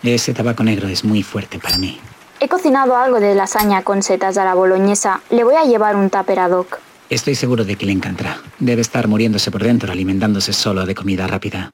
[0.02, 2.00] Ese tabaco negro es muy fuerte para mí.
[2.40, 5.20] He cocinado algo de lasaña con setas de la boloñesa.
[5.30, 6.80] Le voy a llevar un tupper a Doc.
[7.10, 8.40] Estoy seguro de que le encantará.
[8.60, 11.70] Debe estar muriéndose por dentro alimentándose solo de comida rápida.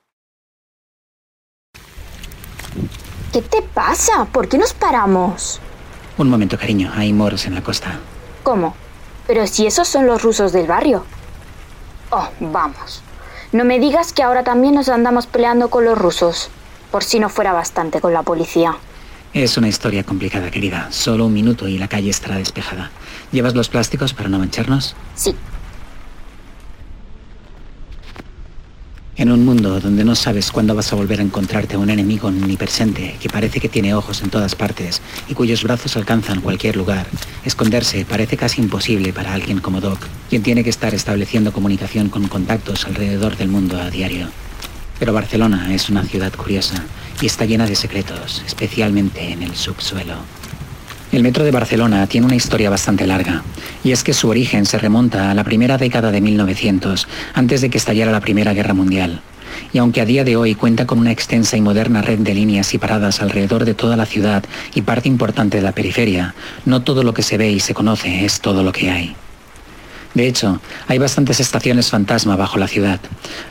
[3.32, 4.26] ¿Qué te pasa?
[4.26, 5.62] ¿Por qué nos paramos?
[6.18, 6.92] Un momento, cariño.
[6.96, 8.00] Hay moros en la costa.
[8.44, 8.76] ¿Cómo?
[9.28, 11.06] Pero si esos son los rusos del barrio.
[12.10, 13.04] Oh, vamos.
[13.52, 16.50] No me digas que ahora también nos andamos peleando con los rusos.
[16.92, 18.78] Por si no fuera bastante con la policía.
[19.34, 20.88] Es una historia complicada, querida.
[20.92, 22.92] Solo un minuto y la calle estará despejada.
[23.32, 24.96] ¿Llevas los plásticos para no mancharnos?
[25.16, 25.36] Sí.
[29.20, 32.28] En un mundo donde no sabes cuándo vas a volver a encontrarte a un enemigo
[32.28, 37.08] omnipresente que parece que tiene ojos en todas partes y cuyos brazos alcanzan cualquier lugar,
[37.44, 42.28] esconderse parece casi imposible para alguien como Doc, quien tiene que estar estableciendo comunicación con
[42.28, 44.28] contactos alrededor del mundo a diario.
[45.00, 46.86] Pero Barcelona es una ciudad curiosa
[47.20, 50.14] y está llena de secretos, especialmente en el subsuelo.
[51.12, 53.42] El metro de Barcelona tiene una historia bastante larga,
[53.82, 57.70] y es que su origen se remonta a la primera década de 1900, antes de
[57.70, 59.22] que estallara la Primera Guerra Mundial.
[59.72, 62.74] Y aunque a día de hoy cuenta con una extensa y moderna red de líneas
[62.74, 64.44] y paradas alrededor de toda la ciudad
[64.76, 68.26] y parte importante de la periferia, no todo lo que se ve y se conoce
[68.26, 69.16] es todo lo que hay.
[70.18, 73.00] De hecho, hay bastantes estaciones fantasma bajo la ciudad,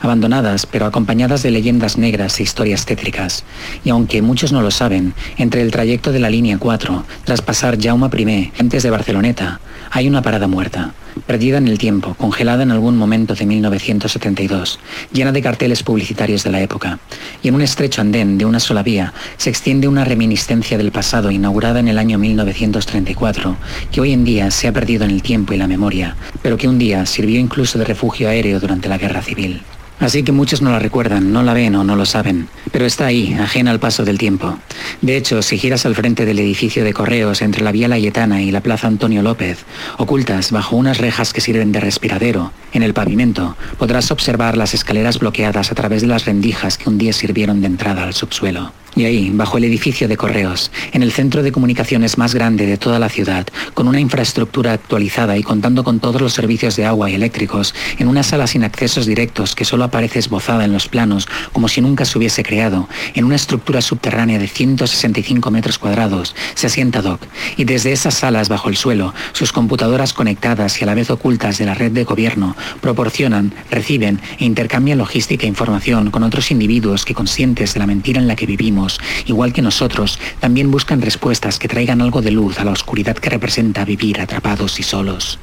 [0.00, 3.44] abandonadas pero acompañadas de leyendas negras e historias tétricas.
[3.84, 7.80] Y aunque muchos no lo saben, entre el trayecto de la línea 4, tras pasar
[7.80, 9.60] Jaume I, antes de Barceloneta,
[9.92, 10.92] hay una parada muerta,
[11.26, 14.78] perdida en el tiempo, congelada en algún momento de 1972,
[15.12, 16.98] llena de carteles publicitarios de la época.
[17.42, 21.30] y en un estrecho andén de una sola vía se extiende una reminiscencia del pasado
[21.30, 23.56] inaugurada en el año 1934,
[23.92, 26.68] que hoy en día se ha perdido en el tiempo y la memoria, pero que
[26.68, 29.62] un día sirvió incluso de refugio aéreo durante la Guerra Civil.
[29.98, 33.06] Así que muchos no la recuerdan, no la ven o no lo saben, pero está
[33.06, 34.58] ahí, ajena al paso del tiempo.
[35.00, 38.50] De hecho, si giras al frente del edificio de correos entre la Vía Layetana y
[38.50, 39.64] la Plaza Antonio López,
[39.96, 45.18] ocultas bajo unas rejas que sirven de respiradero, en el pavimento, podrás observar las escaleras
[45.18, 48.72] bloqueadas a través de las rendijas que un día sirvieron de entrada al subsuelo.
[48.96, 52.78] Y ahí, bajo el edificio de correos, en el centro de comunicaciones más grande de
[52.78, 57.10] toda la ciudad, con una infraestructura actualizada y contando con todos los servicios de agua
[57.10, 61.28] y eléctricos, en una sala sin accesos directos que solo aparece esbozada en los planos
[61.52, 66.66] como si nunca se hubiese creado, en una estructura subterránea de 165 metros cuadrados, se
[66.66, 67.20] asienta Doc,
[67.58, 71.58] y desde esas salas bajo el suelo, sus computadoras conectadas y a la vez ocultas
[71.58, 77.04] de la red de gobierno, proporcionan, reciben e intercambian logística e información con otros individuos
[77.04, 78.85] que conscientes de la mentira en la que vivimos,
[79.26, 83.30] igual que nosotros, también buscan respuestas que traigan algo de luz a la oscuridad que
[83.30, 85.38] representa vivir atrapados y solos.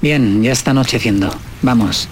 [0.00, 1.34] Bien, ya está anocheciendo.
[1.62, 2.08] Vamos.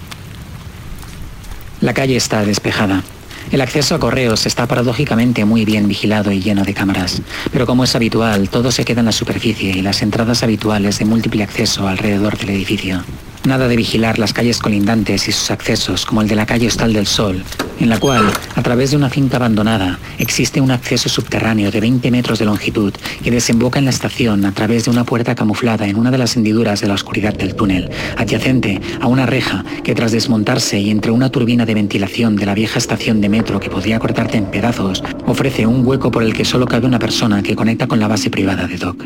[1.79, 3.03] La calle está despejada.
[3.51, 7.85] El acceso a correos está paradójicamente muy bien vigilado y lleno de cámaras, pero como
[7.85, 11.87] es habitual, todo se queda en la superficie y las entradas habituales de múltiple acceso
[11.87, 13.03] alrededor del edificio.
[13.47, 16.91] Nada de vigilar las calles colindantes y sus accesos, como el de la calle Hostal
[16.91, 17.41] del Sol,
[17.79, 22.11] en la cual, a través de una finca abandonada, existe un acceso subterráneo de 20
[22.11, 25.95] metros de longitud que desemboca en la estación a través de una puerta camuflada en
[25.95, 30.11] una de las hendiduras de la oscuridad del túnel, adyacente a una reja que tras
[30.11, 33.97] desmontarse y entre una turbina de ventilación de la vieja estación de metro que podría
[33.97, 37.87] cortarte en pedazos, ofrece un hueco por el que solo cabe una persona que conecta
[37.87, 39.05] con la base privada de Doc.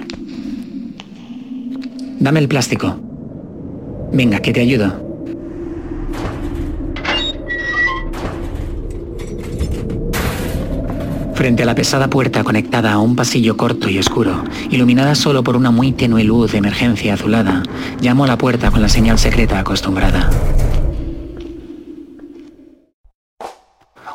[2.19, 3.10] Dame el plástico,
[4.11, 5.11] Venga, que te ayudo.
[11.33, 15.55] Frente a la pesada puerta conectada a un pasillo corto y oscuro, iluminada solo por
[15.55, 17.63] una muy tenue luz de emergencia azulada,
[17.99, 20.29] llamo a la puerta con la señal secreta acostumbrada.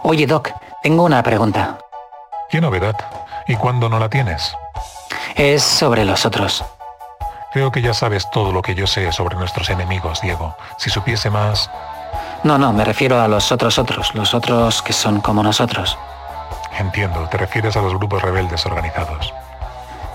[0.04, 0.50] Oye, Doc,
[0.84, 1.78] tengo una pregunta.
[2.48, 2.94] ¿Qué novedad?
[3.48, 4.54] ¿Y cuándo no la tienes?
[5.34, 6.64] Es sobre los otros.
[7.52, 10.56] Creo que ya sabes todo lo que yo sé sobre nuestros enemigos, Diego.
[10.78, 11.70] Si supiese más...
[12.44, 15.98] No, no, me refiero a los otros otros, los otros que son como nosotros.
[16.78, 19.32] Entiendo, te refieres a los grupos rebeldes organizados.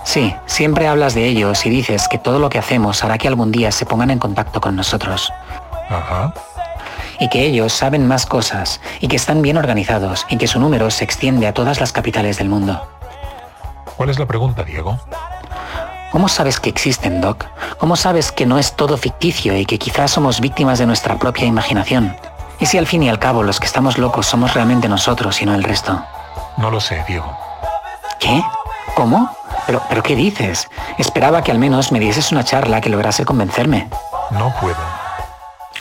[0.04, 3.52] Sí, siempre hablas de ellos y dices que todo lo que hacemos hará que algún
[3.52, 5.32] día se pongan en contacto con nosotros.
[5.88, 6.32] Ajá.
[7.18, 10.90] Y que ellos saben más cosas y que están bien organizados y que su número
[10.90, 12.88] se extiende a todas las capitales del mundo.
[13.96, 14.98] ¿Cuál es la pregunta, Diego?
[16.12, 17.46] ¿Cómo sabes que existen, Doc?
[17.78, 21.46] ¿Cómo sabes que no es todo ficticio y que quizás somos víctimas de nuestra propia
[21.46, 22.14] imaginación?
[22.60, 25.46] ¿Y si al fin y al cabo los que estamos locos somos realmente nosotros y
[25.46, 26.04] no el resto?
[26.58, 27.34] No lo sé, Diego.
[28.20, 28.44] ¿Qué?
[28.94, 29.34] ¿Cómo?
[29.66, 30.68] ¿Pero, pero qué dices?
[30.98, 33.88] Esperaba que al menos me dieses una charla que lograse convencerme.
[34.30, 34.76] No puedo.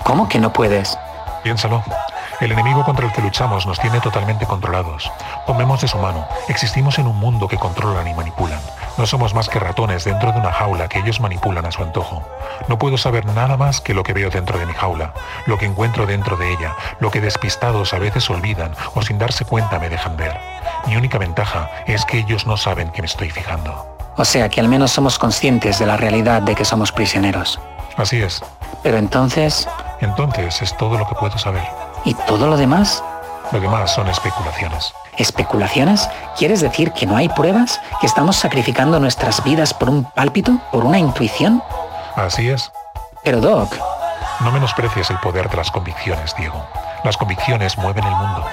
[0.04, 0.98] ¿Cómo que no puedes?
[1.44, 1.84] Piénsalo.
[2.41, 5.12] El enemigo contra el que luchamos nos tiene totalmente controlados.
[5.45, 6.27] Comemos de su mano.
[6.47, 8.60] Existimos en un mundo que controlan y manipulan.
[8.97, 12.23] No somos más que ratones dentro de una jaula que ellos manipulan a su antojo.
[12.67, 15.13] No puedo saber nada más que lo que veo dentro de mi jaula,
[15.45, 19.45] lo que encuentro dentro de ella, lo que despistados a veces olvidan o sin darse
[19.45, 20.36] cuenta me dejan ver.
[20.88, 23.86] Mi única ventaja es que ellos no saben que me estoy fijando.
[24.17, 27.60] O sea que al menos somos conscientes de la realidad de que somos prisioneros.
[27.97, 28.43] Así es.
[28.82, 29.69] Pero entonces...
[29.99, 31.90] Entonces es todo lo que puedo saber.
[32.04, 33.04] ¿Y todo lo demás?
[33.52, 34.94] Lo demás son especulaciones.
[35.18, 36.10] ¿Especulaciones?
[36.38, 37.80] ¿Quieres decir que no hay pruebas?
[38.00, 40.54] ¿Que estamos sacrificando nuestras vidas por un pálpito?
[40.72, 41.62] ¿Por una intuición?
[42.16, 42.72] Así es.
[43.24, 43.76] Pero Doc...
[44.40, 46.66] No menosprecies el poder de las convicciones, Diego.
[47.04, 48.46] Las convicciones mueven el mundo.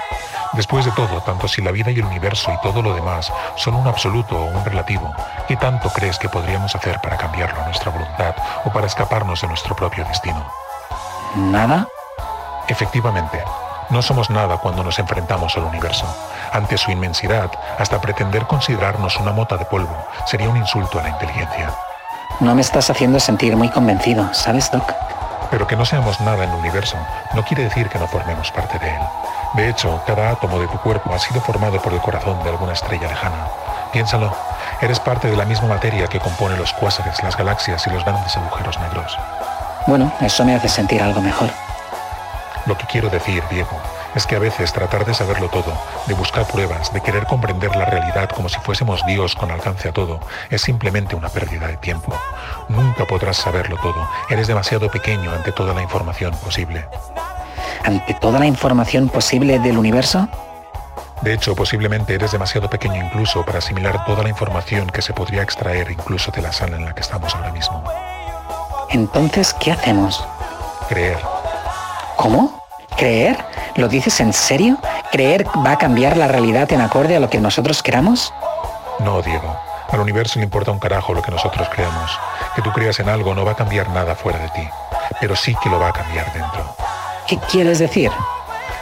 [0.53, 3.75] Después de todo, tanto si la vida y el universo y todo lo demás son
[3.75, 5.11] un absoluto o un relativo,
[5.47, 8.35] ¿qué tanto crees que podríamos hacer para cambiarlo a nuestra voluntad
[8.65, 10.45] o para escaparnos de nuestro propio destino?
[11.35, 11.87] ¿Nada?
[12.69, 13.43] Efectivamente,
[13.89, 16.05] no somos nada cuando nos enfrentamos al universo.
[16.53, 21.09] Ante su inmensidad, hasta pretender considerarnos una mota de polvo sería un insulto a la
[21.09, 21.73] inteligencia.
[22.39, 24.93] No me estás haciendo sentir muy convencido, ¿sabes, Doc?
[25.49, 26.95] Pero que no seamos nada en el universo
[27.33, 29.01] no quiere decir que no formemos parte de él.
[29.53, 32.73] De hecho, cada átomo de tu cuerpo ha sido formado por el corazón de alguna
[32.73, 33.47] estrella lejana.
[33.91, 34.31] Piénsalo,
[34.79, 38.37] eres parte de la misma materia que compone los cuásares, las galaxias y los grandes
[38.37, 39.17] agujeros negros.
[39.87, 41.49] Bueno, eso me hace sentir algo mejor.
[42.69, 43.81] Lo que quiero decir, Diego,
[44.13, 45.73] es que a veces tratar de saberlo todo,
[46.05, 49.91] de buscar pruebas, de querer comprender la realidad como si fuésemos Dios con alcance a
[49.91, 50.19] todo,
[50.51, 52.15] es simplemente una pérdida de tiempo.
[52.67, 54.07] Nunca podrás saberlo todo.
[54.29, 56.85] Eres demasiado pequeño ante toda la información posible.
[57.83, 60.29] ¿Ante toda la información posible del universo?
[61.23, 65.41] De hecho, posiblemente eres demasiado pequeño incluso para asimilar toda la información que se podría
[65.41, 67.83] extraer incluso de la sala en la que estamos ahora mismo.
[68.91, 70.23] Entonces, ¿qué hacemos?
[70.87, 71.17] Creer.
[72.15, 72.58] ¿Cómo?
[72.99, 73.37] ¿Creer?
[73.77, 74.77] ¿Lo dices en serio?
[75.09, 78.33] ¿Creer va a cambiar la realidad en acorde a lo que nosotros queramos?
[78.99, 79.57] No, Diego.
[79.89, 82.19] Al universo le importa un carajo lo que nosotros creamos.
[82.57, 84.67] Que tú creas en algo no va a cambiar nada fuera de ti,
[85.21, 86.75] pero sí que lo va a cambiar dentro.
[87.25, 88.11] ¿Qué quieres decir?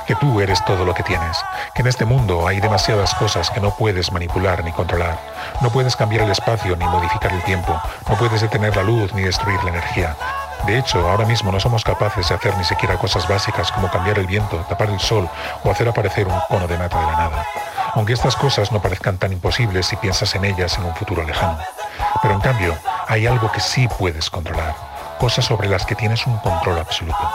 [0.08, 1.38] Que tú eres todo lo que tienes,
[1.76, 5.20] que en este mundo hay demasiadas cosas que no puedes manipular ni controlar.
[5.62, 9.22] No puedes cambiar el espacio ni modificar el tiempo, no puedes detener la luz ni
[9.22, 10.16] destruir la energía.
[10.68, 14.20] De hecho, ahora mismo no somos capaces de hacer ni siquiera cosas básicas como cambiar
[14.20, 15.30] el viento, tapar el sol
[15.64, 17.46] o hacer aparecer un cono de nata de la nada.
[17.94, 21.58] Aunque estas cosas no parezcan tan imposibles si piensas en ellas en un futuro lejano.
[22.22, 24.76] Pero en cambio, hay algo que sí puedes controlar,
[25.20, 27.32] cosas sobre las que tienes un control absoluto.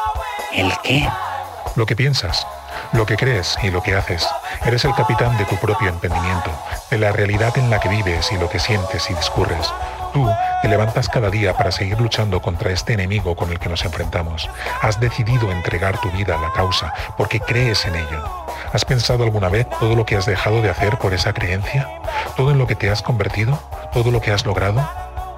[0.52, 1.08] ¿El qué?
[1.74, 2.46] Lo que piensas,
[2.92, 4.28] lo que crees y lo que haces.
[4.66, 6.50] Eres el capitán de tu propio emprendimiento,
[6.90, 9.72] de la realidad en la que vives y lo que sientes y discurres.
[10.12, 13.84] Tú te levantas cada día para seguir luchando contra este enemigo con el que nos
[13.84, 14.48] enfrentamos.
[14.82, 18.22] Has decidido entregar tu vida a la causa porque crees en ello.
[18.72, 21.88] ¿Has pensado alguna vez todo lo que has dejado de hacer por esa creencia?
[22.36, 23.58] ¿Todo en lo que te has convertido?
[23.92, 24.86] ¿Todo lo que has logrado?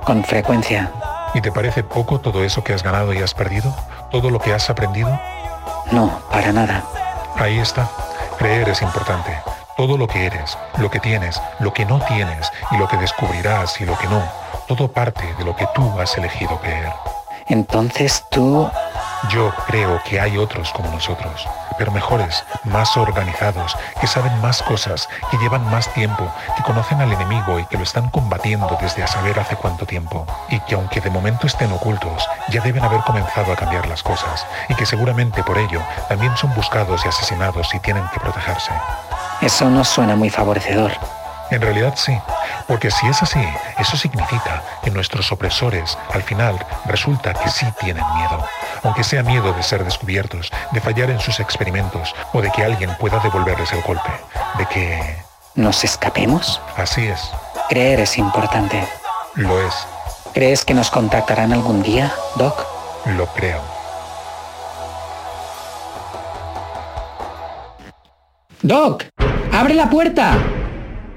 [0.05, 0.91] Con frecuencia.
[1.35, 3.75] ¿Y te parece poco todo eso que has ganado y has perdido?
[4.11, 5.19] ¿Todo lo que has aprendido?
[5.93, 6.85] No, para nada.
[7.37, 7.89] Ahí está.
[8.39, 9.37] Creer es importante.
[9.77, 13.81] Todo lo que eres, lo que tienes, lo que no tienes y lo que descubrirás
[13.81, 14.23] y lo que no,
[14.67, 16.93] todo parte de lo que tú has elegido creer.
[17.49, 18.71] Entonces tú...
[19.31, 21.49] Yo creo que hay otros como nosotros,
[21.79, 27.11] pero mejores, más organizados, que saben más cosas, que llevan más tiempo, que conocen al
[27.11, 30.27] enemigo y que lo están combatiendo desde a saber hace cuánto tiempo.
[30.51, 34.47] Y que aunque de momento estén ocultos, ya deben haber comenzado a cambiar las cosas.
[34.69, 38.73] Y que seguramente por ello también son buscados y asesinados y tienen que protegerse.
[39.41, 40.93] Eso no suena muy favorecedor.
[41.51, 42.19] En realidad sí,
[42.67, 43.45] porque si es así,
[43.79, 48.45] eso significa que nuestros opresores al final resulta que sí tienen miedo,
[48.83, 52.95] aunque sea miedo de ser descubiertos, de fallar en sus experimentos o de que alguien
[52.99, 54.11] pueda devolverles el golpe,
[54.59, 55.25] de que...
[55.55, 56.61] ¿Nos escapemos?
[56.77, 57.31] Así es.
[57.69, 58.83] Creer es importante.
[59.35, 59.75] Lo es.
[60.33, 62.67] ¿Crees que nos contactarán algún día, Doc?
[63.17, 63.61] Lo creo.
[68.63, 69.05] Doc,
[69.53, 70.39] abre la puerta.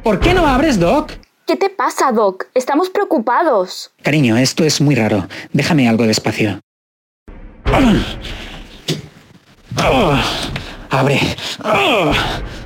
[0.03, 1.11] ¿Por qué no abres, Doc?
[1.45, 2.47] ¿Qué te pasa, Doc?
[2.53, 3.91] Estamos preocupados.
[4.01, 5.27] Cariño, esto es muy raro.
[5.53, 6.59] Déjame algo despacio.
[10.89, 11.19] Abre.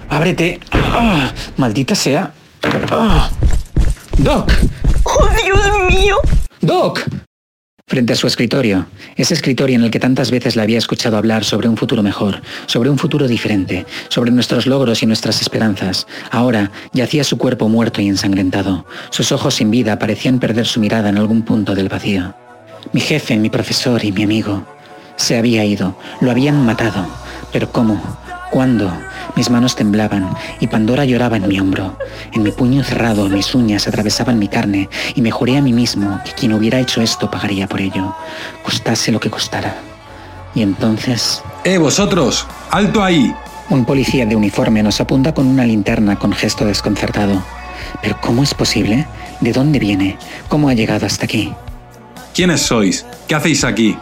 [0.10, 0.60] Ábrete.
[1.58, 2.34] Maldita sea.
[4.18, 4.52] Doc.
[5.04, 5.60] ¡Oh, Dios
[5.90, 6.18] mío!
[6.62, 7.02] Doc
[7.92, 8.86] frente a su escritorio,
[9.18, 12.42] ese escritorio en el que tantas veces la había escuchado hablar sobre un futuro mejor,
[12.66, 16.08] sobre un futuro diferente, sobre nuestros logros y nuestras esperanzas.
[16.32, 18.86] Ahora yacía su cuerpo muerto y ensangrentado.
[19.10, 22.34] Sus ojos sin vida parecían perder su mirada en algún punto del vacío.
[22.94, 24.66] Mi jefe, mi profesor y mi amigo
[25.18, 27.06] se había ido, lo habían matado.
[27.52, 28.02] Pero ¿cómo?
[28.52, 28.92] ¿Cuándo?
[29.38, 31.98] Mis manos temblaban y Pandora lloraba en mi hombro.
[32.34, 36.20] En mi puño cerrado mis uñas atravesaban mi carne y me juré a mí mismo
[36.26, 38.14] que quien hubiera hecho esto pagaría por ello,
[38.62, 39.78] costase lo que costara.
[40.54, 41.42] Y entonces...
[41.64, 42.46] ¡Eh, vosotros!
[42.72, 43.34] ¡Alto ahí!
[43.70, 47.42] Un policía de uniforme nos apunta con una linterna con gesto desconcertado.
[48.02, 49.08] ¿Pero cómo es posible?
[49.40, 50.18] ¿De dónde viene?
[50.50, 51.54] ¿Cómo ha llegado hasta aquí?
[52.36, 53.06] ¿Quiénes sois?
[53.30, 53.98] ¿Qué hacéis aquí?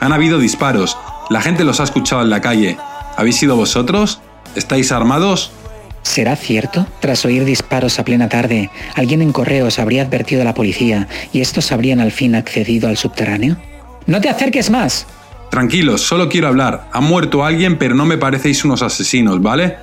[0.00, 0.98] Han habido disparos.
[1.30, 2.76] La gente los ha escuchado en la calle.
[3.16, 4.20] ¿Habéis sido vosotros?
[4.54, 5.50] ¿Estáis armados?
[6.02, 6.86] ¿Será cierto?
[7.00, 11.40] Tras oír disparos a plena tarde, alguien en correos habría advertido a la policía y
[11.40, 13.56] estos habrían al fin accedido al subterráneo.
[14.06, 15.06] ¡No te acerques más!
[15.50, 16.88] Tranquilos, solo quiero hablar.
[16.92, 19.76] Ha muerto alguien, pero no me parecéis unos asesinos, ¿vale?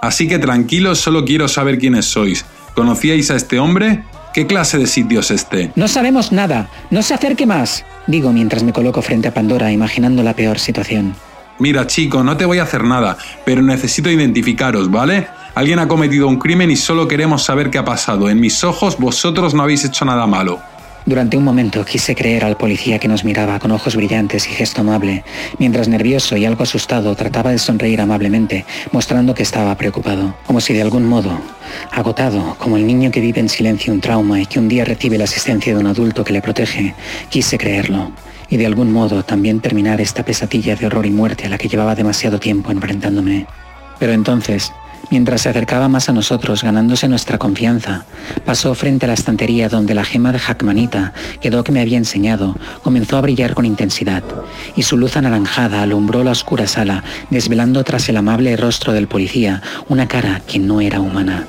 [0.00, 2.44] Así que tranquilos, solo quiero saber quiénes sois.
[2.74, 4.04] ¿Conocíais a este hombre?
[4.32, 5.72] ¿Qué clase de sitio es este?
[5.74, 6.70] No sabemos nada.
[6.90, 11.14] No se acerque más, digo mientras me coloco frente a Pandora imaginando la peor situación.
[11.58, 15.26] Mira, chico, no te voy a hacer nada, pero necesito identificaros, ¿vale?
[15.56, 18.30] Alguien ha cometido un crimen y solo queremos saber qué ha pasado.
[18.30, 20.60] En mis ojos, vosotros no habéis hecho nada malo.
[21.04, 24.82] Durante un momento quise creer al policía que nos miraba con ojos brillantes y gesto
[24.82, 25.24] amable,
[25.58, 30.74] mientras nervioso y algo asustado trataba de sonreír amablemente, mostrando que estaba preocupado, como si
[30.74, 31.40] de algún modo,
[31.90, 35.18] agotado, como el niño que vive en silencio un trauma y que un día recibe
[35.18, 36.94] la asistencia de un adulto que le protege,
[37.30, 38.12] quise creerlo
[38.50, 41.68] y de algún modo también terminar esta pesadilla de horror y muerte a la que
[41.68, 43.46] llevaba demasiado tiempo enfrentándome.
[43.98, 44.72] Pero entonces
[45.10, 48.04] Mientras se acercaba más a nosotros, ganándose nuestra confianza,
[48.44, 52.56] pasó frente a la estantería donde la gema de Hackmanita, que Doc me había enseñado,
[52.82, 54.22] comenzó a brillar con intensidad,
[54.76, 59.62] y su luz anaranjada alumbró la oscura sala, desvelando tras el amable rostro del policía
[59.88, 61.46] una cara que no era humana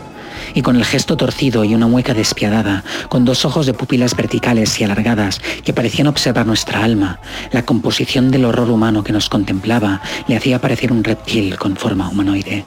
[0.54, 4.80] y con el gesto torcido y una mueca despiadada, con dos ojos de pupilas verticales
[4.80, 7.20] y alargadas que parecían observar nuestra alma,
[7.52, 12.10] la composición del horror humano que nos contemplaba le hacía parecer un reptil con forma
[12.10, 12.66] humanoide.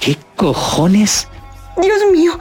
[0.00, 1.28] ¿Qué cojones?
[1.80, 2.38] Dios mío,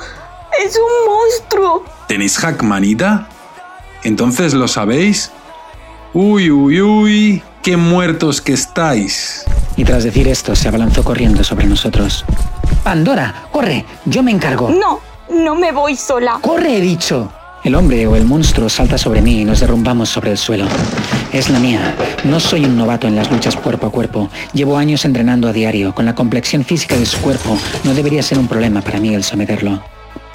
[0.65, 1.85] es un monstruo.
[2.07, 3.27] ¿Tenéis hackmanita?
[4.03, 5.31] ¿Entonces lo sabéis?
[6.13, 9.45] Uy, uy, uy, qué muertos que estáis.
[9.81, 12.23] Y tras decir esto, se abalanzó corriendo sobre nosotros.
[12.83, 14.69] Pandora, corre, yo me encargo.
[14.69, 14.99] No,
[15.43, 16.37] no me voy sola.
[16.39, 17.31] ¡Corre, he dicho!
[17.63, 20.67] El hombre o el monstruo salta sobre mí y nos derrumbamos sobre el suelo.
[21.33, 21.95] Es la mía.
[22.25, 24.29] No soy un novato en las luchas cuerpo a cuerpo.
[24.53, 25.95] Llevo años entrenando a diario.
[25.95, 29.23] Con la complexión física de su cuerpo, no debería ser un problema para mí el
[29.23, 29.81] someterlo.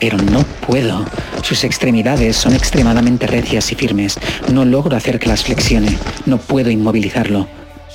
[0.01, 1.05] Pero no puedo.
[1.43, 4.19] Sus extremidades son extremadamente recias y firmes.
[4.53, 5.97] No logro hacer que las flexione.
[6.25, 7.47] No puedo inmovilizarlo.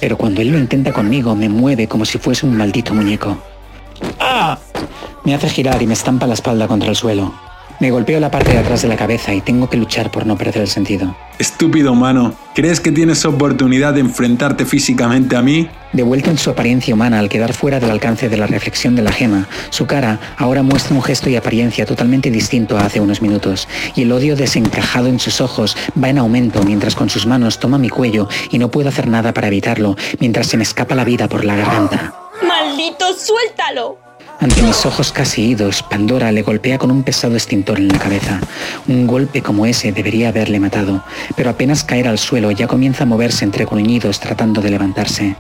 [0.01, 3.37] Pero cuando él lo intenta conmigo, me mueve como si fuese un maldito muñeco.
[4.19, 4.57] ¡Ah!
[5.23, 7.31] Me hace girar y me estampa la espalda contra el suelo.
[7.81, 10.37] Me golpeo la parte de atrás de la cabeza y tengo que luchar por no
[10.37, 11.17] perder el sentido.
[11.39, 15.67] Estúpido humano, ¿crees que tienes oportunidad de enfrentarte físicamente a mí?
[15.91, 19.01] De vuelta en su apariencia humana al quedar fuera del alcance de la reflexión de
[19.01, 23.23] la gema, su cara ahora muestra un gesto y apariencia totalmente distinto a hace unos
[23.23, 27.59] minutos, y el odio desencajado en sus ojos va en aumento mientras con sus manos
[27.59, 31.03] toma mi cuello y no puedo hacer nada para evitarlo mientras se me escapa la
[31.03, 32.13] vida por la garganta.
[32.47, 34.10] ¡Maldito, suéltalo!
[34.41, 38.39] Ante mis ojos casi idos, Pandora le golpea con un pesado extintor en la cabeza.
[38.87, 41.03] Un golpe como ese debería haberle matado,
[41.35, 45.35] pero apenas caer al suelo ya comienza a moverse entre gruñidos tratando de levantarse.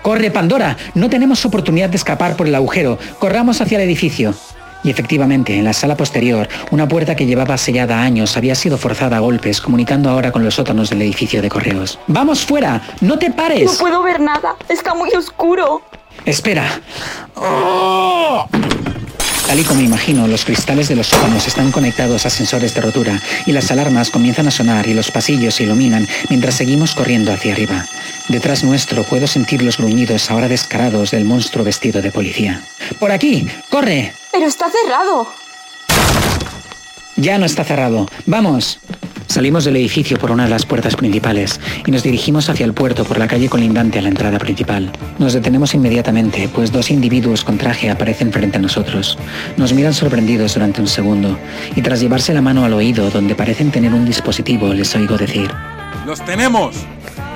[0.00, 0.78] ¡Corre, Pandora!
[0.94, 2.98] No tenemos oportunidad de escapar por el agujero.
[3.18, 4.34] Corramos hacia el edificio.
[4.82, 9.18] Y efectivamente, en la sala posterior, una puerta que llevaba sellada años había sido forzada
[9.18, 11.98] a golpes, comunicando ahora con los sótanos del edificio de correos.
[12.06, 12.80] ¡Vamos fuera!
[13.02, 13.66] ¡No te pares!
[13.66, 14.56] No puedo ver nada.
[14.70, 15.82] Está muy oscuro.
[16.28, 16.82] Espera.
[19.46, 23.18] Tal y como imagino, los cristales de los sótanos están conectados a sensores de rotura
[23.46, 27.54] y las alarmas comienzan a sonar y los pasillos se iluminan mientras seguimos corriendo hacia
[27.54, 27.86] arriba.
[28.28, 32.60] Detrás nuestro puedo sentir los gruñidos ahora descarados del monstruo vestido de policía.
[32.98, 33.46] ¡Por aquí!
[33.70, 34.12] ¡Corre!
[34.30, 35.26] Pero está cerrado.
[37.18, 38.06] Ya no está cerrado.
[38.26, 38.78] ¡Vamos!
[39.26, 43.04] Salimos del edificio por una de las puertas principales y nos dirigimos hacia el puerto
[43.04, 44.90] por la calle colindante a la entrada principal.
[45.18, 49.18] Nos detenemos inmediatamente, pues dos individuos con traje aparecen frente a nosotros.
[49.56, 51.36] Nos miran sorprendidos durante un segundo
[51.76, 55.50] y tras llevarse la mano al oído donde parecen tener un dispositivo les oigo decir
[56.06, 56.76] ¡Los tenemos!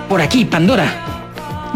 [0.08, 1.11] ¡Por aquí, Pandora!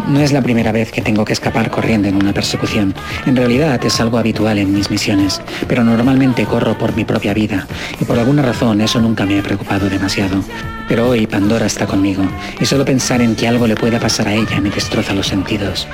[0.07, 2.95] No es la primera vez que tengo que escapar corriendo en una persecución.
[3.25, 7.67] En realidad es algo habitual en mis misiones, pero normalmente corro por mi propia vida,
[7.99, 10.41] y por alguna razón eso nunca me ha preocupado demasiado.
[10.87, 12.23] Pero hoy Pandora está conmigo,
[12.57, 15.89] y solo pensar en que algo le pueda pasar a ella me destroza los sentidos.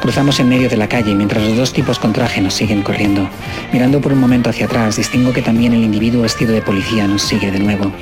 [0.00, 3.28] Cruzamos en medio de la calle mientras los dos tipos con traje nos siguen corriendo.
[3.70, 7.20] Mirando por un momento hacia atrás, distingo que también el individuo vestido de policía nos
[7.20, 7.92] sigue de nuevo.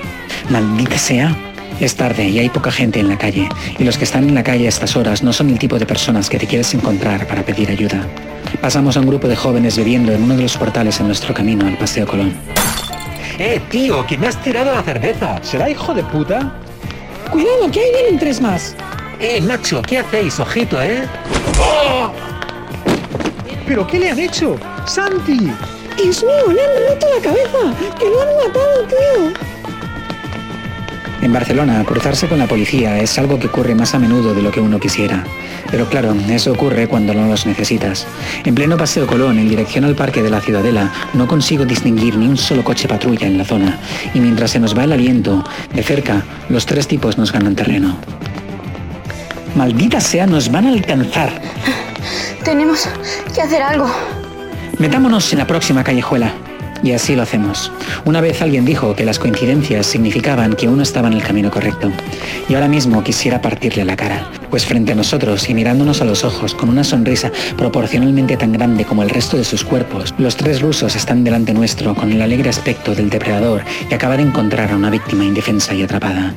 [0.48, 1.36] ¡Maldita sea!
[1.80, 3.48] Es tarde y hay poca gente en la calle,
[3.78, 5.84] y los que están en la calle a estas horas no son el tipo de
[5.84, 8.06] personas que te quieres encontrar para pedir ayuda.
[8.62, 11.66] Pasamos a un grupo de jóvenes bebiendo en uno de los portales en nuestro camino
[11.66, 12.34] al Paseo Colón.
[13.38, 14.06] ¡Eh, tío!
[14.06, 15.38] ¡Que me has tirado la cerveza!
[15.42, 16.54] ¿Será hijo de puta?
[17.30, 18.74] Cuidado, que ahí vienen tres más.
[19.20, 19.82] ¡Eh, Nacho!
[19.82, 20.40] ¿Qué hacéis?
[20.40, 21.02] Ojito, ¿eh?
[23.66, 24.56] ¿Pero qué le han hecho?
[24.86, 25.52] ¡Santi!
[26.02, 27.94] Dios mío, le han roto la cabeza.
[27.98, 29.55] Que lo han matado, tío.
[31.22, 34.50] En Barcelona, cruzarse con la policía es algo que ocurre más a menudo de lo
[34.50, 35.24] que uno quisiera.
[35.70, 38.06] Pero claro, eso ocurre cuando no los necesitas.
[38.44, 42.26] En pleno Paseo Colón, en dirección al Parque de la Ciudadela, no consigo distinguir ni
[42.26, 43.78] un solo coche patrulla en la zona.
[44.14, 45.42] Y mientras se nos va el aliento,
[45.74, 47.96] de cerca, los tres tipos nos ganan terreno.
[49.56, 51.40] Maldita sea, nos van a alcanzar.
[52.44, 52.86] Tenemos
[53.34, 53.90] que hacer algo.
[54.78, 56.34] Metámonos en la próxima callejuela.
[56.82, 57.72] Y así lo hacemos.
[58.04, 61.90] Una vez alguien dijo que las coincidencias significaban que uno estaba en el camino correcto.
[62.48, 64.30] Y ahora mismo quisiera partirle la cara.
[64.50, 68.84] Pues frente a nosotros y mirándonos a los ojos con una sonrisa proporcionalmente tan grande
[68.84, 72.50] como el resto de sus cuerpos, los tres rusos están delante nuestro con el alegre
[72.50, 76.34] aspecto del depredador que acaba de encontrar a una víctima indefensa y atrapada.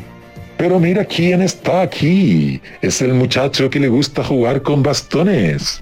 [0.57, 2.61] Pero mira quién está aquí.
[2.81, 5.81] Es el muchacho que le gusta jugar con bastones.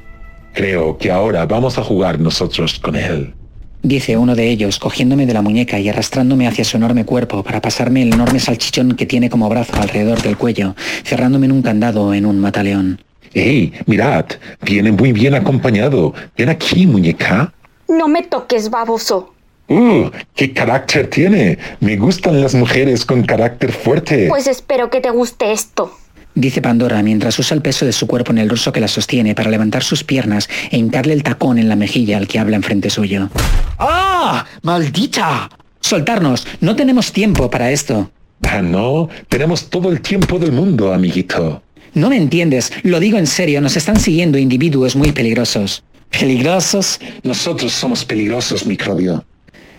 [0.54, 3.37] Creo que ahora vamos a jugar nosotros con él
[3.84, 7.62] dice uno de ellos, cogiéndome de la muñeca y arrastrándome hacia su enorme cuerpo para
[7.62, 12.14] pasarme el enorme salchichón que tiene como brazo alrededor del cuello, cerrándome en un candado
[12.14, 13.02] en un mataleón.
[13.34, 13.74] ¡Ey!
[13.86, 14.26] Mirad,
[14.62, 16.14] viene muy bien acompañado.
[16.38, 17.54] Ven aquí, muñeca.
[17.88, 19.34] No me toques, baboso.
[19.70, 20.10] ¡Uh!
[20.34, 21.58] ¡Qué carácter tiene!
[21.80, 24.28] Me gustan las mujeres con carácter fuerte.
[24.30, 25.92] Pues espero que te guste esto.
[26.38, 29.34] Dice Pandora mientras usa el peso de su cuerpo en el ruso que la sostiene
[29.34, 32.92] para levantar sus piernas e hincarle el tacón en la mejilla al que habla enfrente
[32.92, 33.32] suyo.
[33.80, 34.46] ¡Ah!
[34.62, 35.50] ¡Maldita!
[35.80, 38.12] Soltarnos, no tenemos tiempo para esto.
[38.44, 41.64] Ah, no, tenemos todo el tiempo del mundo, amiguito.
[41.96, 45.84] No me entiendes, lo digo en serio, nos están siguiendo individuos muy peligrosos.
[46.12, 47.00] ¿Peligrosos?
[47.24, 49.26] Nosotros somos peligrosos, microbio.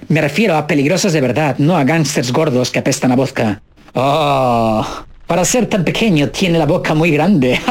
[0.08, 3.62] Me refiero a peligrosos de verdad, no a gángsters gordos que apestan a vodka.
[3.94, 4.84] Oh,
[5.28, 7.60] para ser tan pequeño tiene la boca muy grande.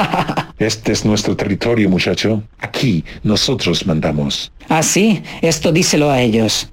[0.59, 2.41] Este es nuestro territorio, muchacho.
[2.57, 4.51] Aquí nosotros mandamos.
[4.69, 6.69] ah, sí, esto díselo a ellos.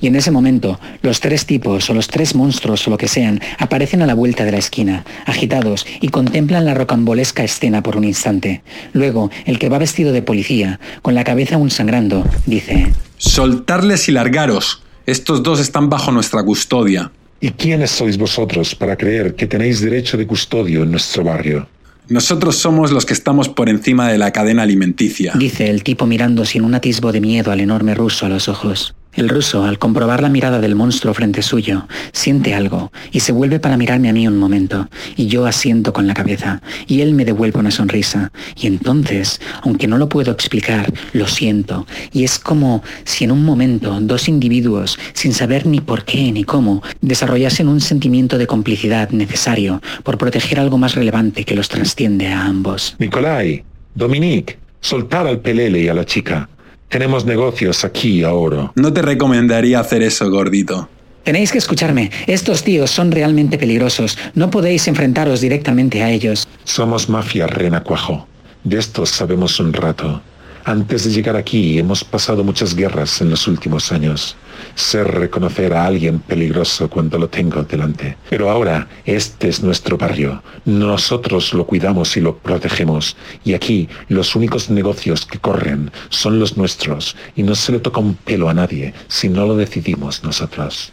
[0.00, 3.40] Y en ese momento, los tres tipos o los tres monstruos o lo que sean
[3.58, 8.04] aparecen a la vuelta de la esquina, agitados, y contemplan la rocambolesca escena por un
[8.04, 8.62] instante.
[8.92, 12.92] Luego, el que va vestido de policía, con la cabeza aún sangrando, dice...
[13.16, 14.82] Soltarles y largaros.
[15.06, 17.12] Estos dos están bajo nuestra custodia.
[17.40, 21.68] ¿Y quiénes sois vosotros para creer que tenéis derecho de custodio en nuestro barrio?
[22.08, 25.32] Nosotros somos los que estamos por encima de la cadena alimenticia.
[25.36, 28.94] Dice el tipo mirando sin un atisbo de miedo al enorme ruso a los ojos.
[29.16, 33.60] El ruso, al comprobar la mirada del monstruo frente suyo, siente algo y se vuelve
[33.60, 37.24] para mirarme a mí un momento, y yo asiento con la cabeza, y él me
[37.24, 38.32] devuelve una sonrisa.
[38.56, 43.44] Y entonces, aunque no lo puedo explicar, lo siento, y es como si en un
[43.44, 49.10] momento dos individuos, sin saber ni por qué ni cómo, desarrollasen un sentimiento de complicidad
[49.10, 52.96] necesario por proteger algo más relevante que los trasciende a ambos.
[52.98, 53.62] Nicolai,
[53.94, 56.48] Dominique, soltar al pelele y a la chica.
[56.88, 58.72] Tenemos negocios aquí ahora.
[58.76, 60.88] No te recomendaría hacer eso, gordito.
[61.24, 62.10] Tenéis que escucharme.
[62.26, 64.18] Estos tíos son realmente peligrosos.
[64.34, 66.46] No podéis enfrentaros directamente a ellos.
[66.64, 68.28] Somos mafia renacuajo.
[68.62, 70.20] De estos sabemos un rato.
[70.66, 74.34] Antes de llegar aquí hemos pasado muchas guerras en los últimos años.
[74.74, 78.16] Sé reconocer a alguien peligroso cuando lo tengo delante.
[78.30, 80.42] Pero ahora este es nuestro barrio.
[80.64, 83.14] Nosotros lo cuidamos y lo protegemos.
[83.44, 87.14] Y aquí los únicos negocios que corren son los nuestros.
[87.36, 90.92] Y no se le toca un pelo a nadie si no lo decidimos nosotros.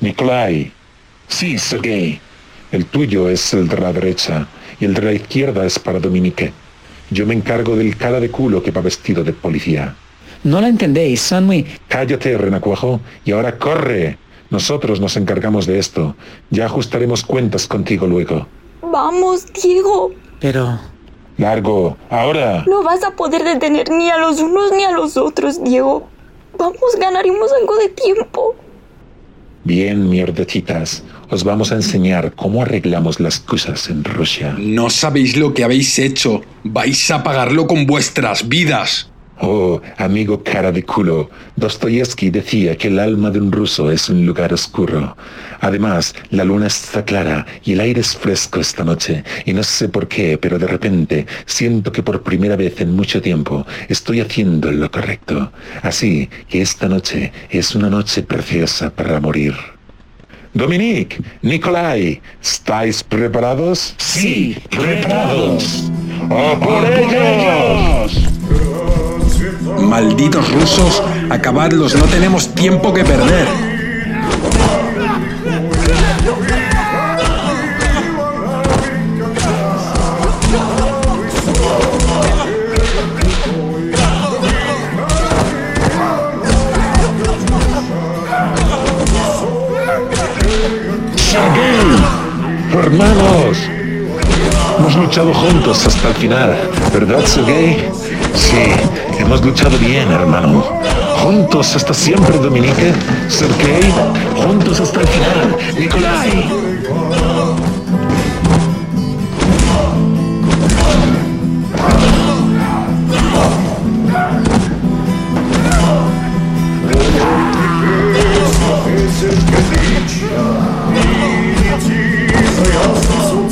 [0.00, 0.72] Nikolai.
[1.28, 2.18] Sí, Sergei.
[2.70, 4.46] El tuyo es el de la derecha
[4.80, 6.61] y el de la izquierda es para Dominique.
[7.12, 9.94] Yo me encargo del cara de culo que va vestido de policía.
[10.44, 11.66] No lo entendéis, son muy...
[11.86, 14.16] Cállate, renacuajo, y ahora corre.
[14.48, 16.16] Nosotros nos encargamos de esto.
[16.50, 18.46] Ya ajustaremos cuentas contigo luego.
[18.80, 20.12] Vamos, Diego.
[20.40, 20.78] Pero...
[21.36, 22.64] Largo, ahora.
[22.66, 26.08] No vas a poder detener ni a los unos ni a los otros, Diego.
[26.58, 28.54] Vamos, ganaremos algo de tiempo.
[29.64, 31.04] Bien, mierdecitas.
[31.32, 34.54] Os vamos a enseñar cómo arreglamos las cosas en Rusia.
[34.58, 36.42] No sabéis lo que habéis hecho.
[36.62, 39.08] Vais a pagarlo con vuestras vidas.
[39.40, 44.26] Oh, amigo cara de culo, Dostoyevsky decía que el alma de un ruso es un
[44.26, 45.16] lugar oscuro.
[45.60, 49.88] Además, la luna está clara y el aire es fresco esta noche, y no sé
[49.88, 54.70] por qué, pero de repente siento que por primera vez en mucho tiempo estoy haciendo
[54.70, 55.50] lo correcto.
[55.80, 59.71] Así que esta noche es una noche preciosa para morir.
[60.54, 63.94] Dominique, Nikolai, ¿estáis preparados?
[63.96, 65.90] Sí, preparados.
[66.30, 68.28] ¡A por ellos!
[69.80, 73.71] Malditos rusos, acabadlos, no tenemos tiempo que perder.
[95.12, 96.56] luchado juntos hasta el final,
[96.90, 97.86] ¿verdad, Sergey?
[98.34, 98.62] Sí,
[99.18, 100.64] hemos luchado bien, hermano.
[101.22, 102.94] Juntos hasta siempre, Dominique.
[103.28, 103.92] Sergey,
[104.42, 106.48] juntos hasta el final, Nikolai.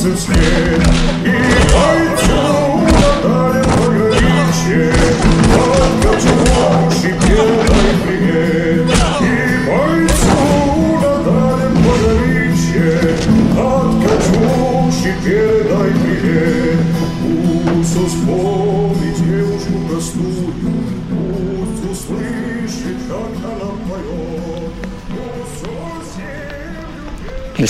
[0.05, 2.00] and scared.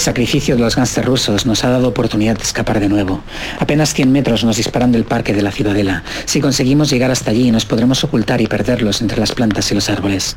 [0.01, 3.23] Sacrificio de los gánster rusos nos ha dado oportunidad de escapar de nuevo.
[3.59, 6.03] Apenas 100 metros nos disparan del parque de la ciudadela.
[6.25, 9.89] Si conseguimos llegar hasta allí, nos podremos ocultar y perderlos entre las plantas y los
[9.89, 10.37] árboles.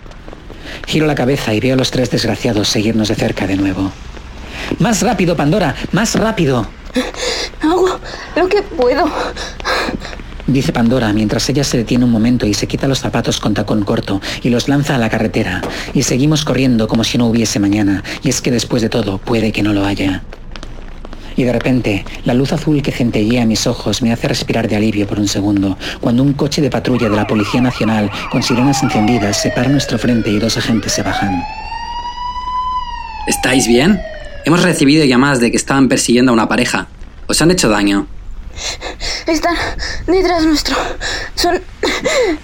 [0.85, 3.91] Giro la cabeza y veo a los tres desgraciados seguirnos de cerca de nuevo.
[4.79, 5.75] ¡Más rápido, Pandora!
[5.91, 6.67] ¡Más rápido!
[7.61, 7.99] Hago
[8.35, 9.05] lo que puedo.
[10.53, 13.83] Dice Pandora mientras ella se detiene un momento y se quita los zapatos con tacón
[13.83, 15.61] corto y los lanza a la carretera.
[15.95, 18.03] Y seguimos corriendo como si no hubiese mañana.
[18.21, 20.21] Y es que después de todo puede que no lo haya.
[21.35, 25.07] Y de repente, la luz azul que centellea mis ojos me hace respirar de alivio
[25.07, 29.41] por un segundo, cuando un coche de patrulla de la Policía Nacional, con sirenas encendidas,
[29.41, 31.43] se para nuestro frente y dos agentes se bajan.
[33.25, 33.99] ¿Estáis bien?
[34.45, 36.89] Hemos recibido llamadas de que estaban persiguiendo a una pareja.
[37.25, 38.05] ¿Os han hecho daño?
[39.27, 39.55] Están
[40.07, 40.75] detrás nuestro.
[41.35, 41.61] Son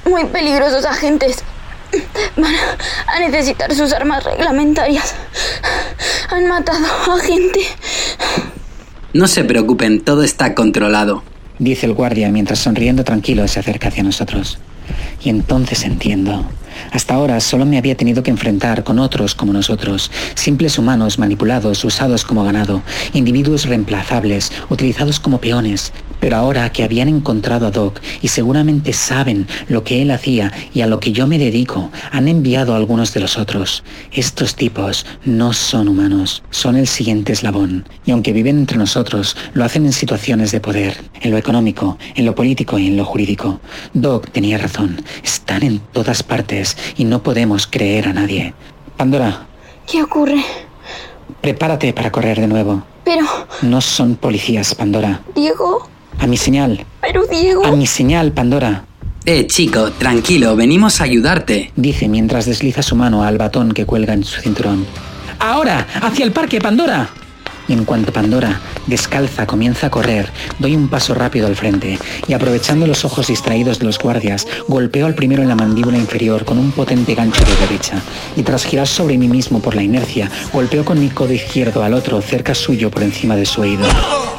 [0.05, 1.43] muy peligrosos agentes.
[2.37, 2.53] Van
[3.07, 5.15] a necesitar sus armas reglamentarias.
[6.29, 7.61] Han matado a gente.
[9.13, 11.23] No se preocupen, todo está controlado.
[11.57, 14.59] Dice el guardia mientras sonriendo tranquilo se acerca hacia nosotros.
[15.23, 16.45] Y entonces entiendo.
[16.91, 21.83] Hasta ahora solo me había tenido que enfrentar con otros como nosotros, simples humanos manipulados,
[21.83, 22.81] usados como ganado,
[23.13, 25.91] individuos reemplazables, utilizados como peones.
[26.19, 30.81] Pero ahora que habían encontrado a Doc y seguramente saben lo que él hacía y
[30.81, 33.83] a lo que yo me dedico, han enviado a algunos de los otros.
[34.11, 37.85] Estos tipos no son humanos, son el siguiente eslabón.
[38.05, 42.25] Y aunque viven entre nosotros, lo hacen en situaciones de poder, en lo económico, en
[42.25, 43.59] lo político y en lo jurídico.
[43.93, 48.53] Doc tenía razón, están en todas partes y no podemos creer a nadie.
[48.97, 49.47] Pandora.
[49.89, 50.43] ¿Qué ocurre?
[51.41, 52.83] Prepárate para correr de nuevo.
[53.03, 53.25] Pero...
[53.61, 55.21] No son policías, Pandora.
[55.33, 55.87] Diego.
[56.19, 56.85] A mi señal.
[57.01, 57.65] Pero Diego...
[57.65, 58.85] A mi señal, Pandora.
[59.25, 61.71] Eh, chico, tranquilo, venimos a ayudarte.
[61.75, 64.85] Dice mientras desliza su mano al batón que cuelga en su cinturón.
[65.39, 65.87] ¡Ahora!
[66.01, 67.09] ¡Hacia el parque, Pandora!
[67.69, 72.87] En cuanto Pandora, descalza, comienza a correr, doy un paso rápido al frente y aprovechando
[72.87, 76.71] los ojos distraídos de los guardias, golpeo al primero en la mandíbula inferior con un
[76.71, 78.01] potente gancho de derecha
[78.35, 81.93] y tras girar sobre mí mismo por la inercia, golpeo con mi codo izquierdo al
[81.93, 83.85] otro cerca suyo por encima de su oído.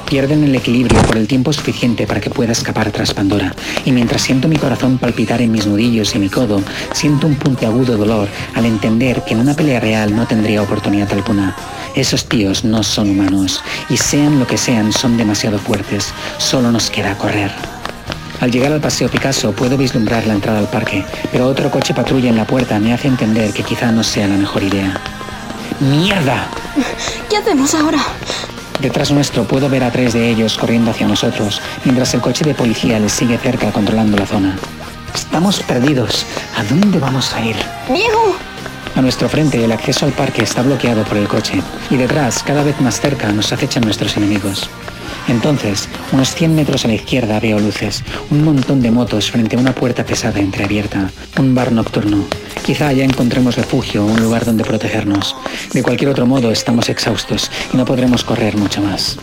[0.06, 3.54] Pierden el equilibrio por el tiempo suficiente para que pueda escapar tras Pandora,
[3.84, 6.60] y mientras siento mi corazón palpitar en mis nudillos y mi codo,
[6.92, 8.26] siento un puntiagudo dolor
[8.56, 11.56] al entender que en una pelea real no tendría oportunidad alguna.
[11.94, 16.12] Esos tíos no son humanos, y sean lo que sean, son demasiado fuertes.
[16.38, 17.50] Solo nos queda correr.
[18.40, 22.30] Al llegar al Paseo Picasso puedo vislumbrar la entrada al parque, pero otro coche patrulla
[22.30, 24.98] en la puerta me hace entender que quizá no sea la mejor idea.
[25.80, 26.46] ¡Mierda!
[27.28, 27.98] ¿Qué hacemos ahora?
[28.80, 32.54] Detrás nuestro puedo ver a tres de ellos corriendo hacia nosotros, mientras el coche de
[32.54, 34.56] policía les sigue cerca controlando la zona.
[35.14, 36.24] Estamos perdidos.
[36.56, 37.56] ¿A dónde vamos a ir?
[37.88, 38.36] ¡Diego!
[39.00, 42.62] A nuestro frente el acceso al parque está bloqueado por el coche y detrás, cada
[42.62, 44.68] vez más cerca, nos acechan nuestros enemigos.
[45.26, 49.58] Entonces, unos 100 metros a la izquierda veo luces, un montón de motos frente a
[49.58, 52.26] una puerta pesada entreabierta, un bar nocturno.
[52.62, 55.34] Quizá allá encontremos refugio un lugar donde protegernos.
[55.72, 59.16] De cualquier otro modo, estamos exhaustos y no podremos correr mucho más.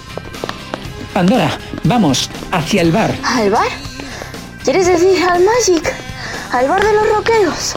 [1.14, 3.14] Pandora, vamos, hacia el bar.
[3.24, 3.70] ¿Al bar?
[4.64, 5.94] ¿Quieres decir al Magic?
[6.52, 7.76] ¿Al bar de los rockeros?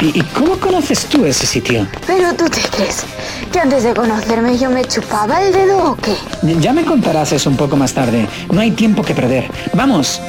[0.00, 1.86] ¿Y, cómo conoces tú ese sitio?
[2.06, 3.04] Pero tú te crees
[3.50, 6.14] que antes de conocerme yo me chupaba el dedo o qué?
[6.60, 8.28] Ya me contarás eso un poco más tarde.
[8.52, 9.50] No hay tiempo que perder.
[9.72, 10.20] ¡Vamos!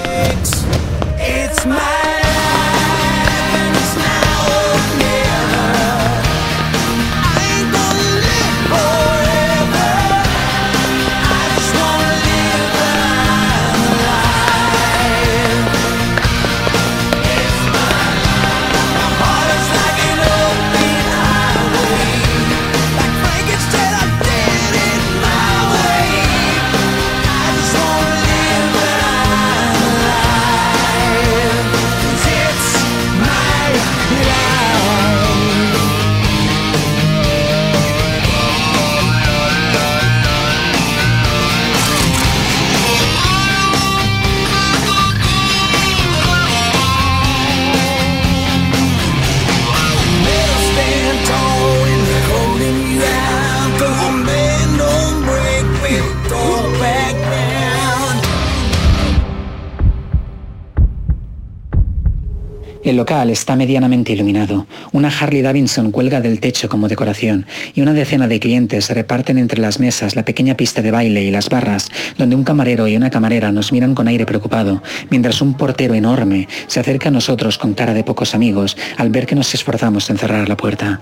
[62.88, 64.65] El local está medianamente iluminado.
[64.93, 69.59] Una Harley Davidson cuelga del techo como decoración y una decena de clientes reparten entre
[69.59, 73.09] las mesas la pequeña pista de baile y las barras, donde un camarero y una
[73.09, 77.73] camarera nos miran con aire preocupado, mientras un portero enorme se acerca a nosotros con
[77.73, 81.01] cara de pocos amigos al ver que nos esforzamos en cerrar la puerta.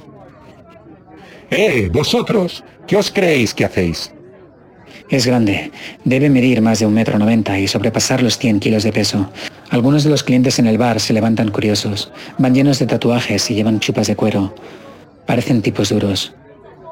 [1.51, 2.63] ¡Eh, vosotros!
[2.87, 4.14] ¿Qué os creéis que hacéis?
[5.09, 5.71] Es grande.
[6.03, 9.29] Debe medir más de un metro noventa y sobrepasar los 100 kilos de peso.
[9.69, 12.11] Algunos de los clientes en el bar se levantan curiosos.
[12.37, 14.55] Van llenos de tatuajes y llevan chupas de cuero.
[15.27, 16.33] Parecen tipos duros.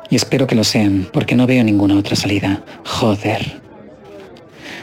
[0.09, 2.63] Y espero que lo sean, porque no veo ninguna otra salida.
[2.85, 3.61] Joder.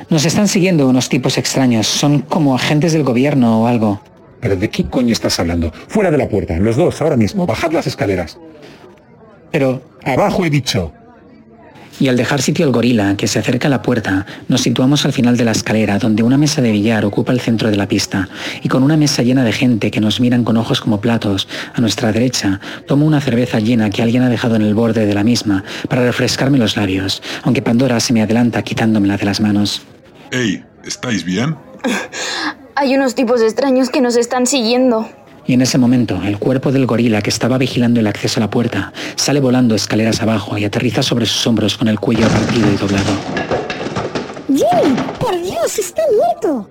[0.09, 1.87] Nos están siguiendo unos tipos extraños.
[1.87, 4.01] Son como agentes del gobierno o algo.
[4.41, 5.73] ¿Pero de qué coño estás hablando?
[5.87, 7.47] Fuera de la puerta, los dos, ahora mismo.
[7.47, 8.39] Bajad las escaleras.
[9.53, 9.83] Pero...
[10.03, 10.93] Abajo he dicho.
[12.01, 15.13] Y al dejar sitio al gorila, que se acerca a la puerta, nos situamos al
[15.13, 18.31] final de la escalera, donde una mesa de billar ocupa el centro de la pista,
[18.63, 21.81] y con una mesa llena de gente que nos miran con ojos como platos, a
[21.83, 25.25] nuestra derecha, tomo una cerveza llena que alguien ha dejado en el borde de la
[25.25, 29.83] misma, para refrescarme los labios, aunque Pandora se me adelanta quitándomela de las manos.
[30.31, 31.55] Hey, ¿estáis bien?
[32.77, 35.07] Hay unos tipos extraños que nos están siguiendo.
[35.47, 38.51] Y en ese momento, el cuerpo del gorila que estaba vigilando el acceso a la
[38.51, 42.77] puerta sale volando escaleras abajo y aterriza sobre sus hombros con el cuello partido y
[42.77, 43.13] doblado.
[44.47, 44.97] ¡Jimmy!
[45.19, 45.79] ¡Por Dios!
[45.79, 46.69] ¡Está muerto!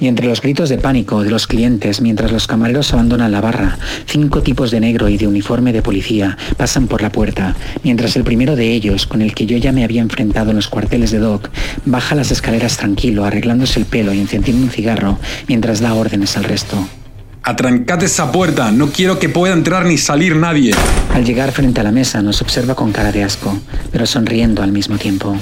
[0.00, 3.78] Y entre los gritos de pánico de los clientes mientras los camareros abandonan la barra,
[4.06, 8.24] cinco tipos de negro y de uniforme de policía pasan por la puerta, mientras el
[8.24, 11.18] primero de ellos, con el que yo ya me había enfrentado en los cuarteles de
[11.18, 11.48] Doc,
[11.84, 16.44] baja las escaleras tranquilo, arreglándose el pelo y encendiendo un cigarro mientras da órdenes al
[16.44, 16.76] resto.
[17.46, 20.72] Atrancad esa puerta, no quiero que pueda entrar ni salir nadie.
[21.12, 23.60] Al llegar frente a la mesa nos observa con cara de asco,
[23.92, 25.36] pero sonriendo al mismo tiempo.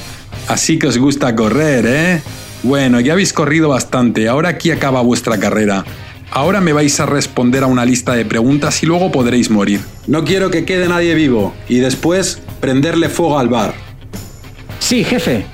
[0.49, 2.23] Así que os gusta correr, ¿eh?
[2.65, 5.85] Bueno, ya habéis corrido bastante, ahora aquí acaba vuestra carrera.
[6.33, 9.81] Ahora me vais a responder a una lista de preguntas y luego podréis morir.
[10.09, 13.75] No quiero que quede nadie vivo y después prenderle fuego al bar.
[14.81, 15.47] Sí, jefe.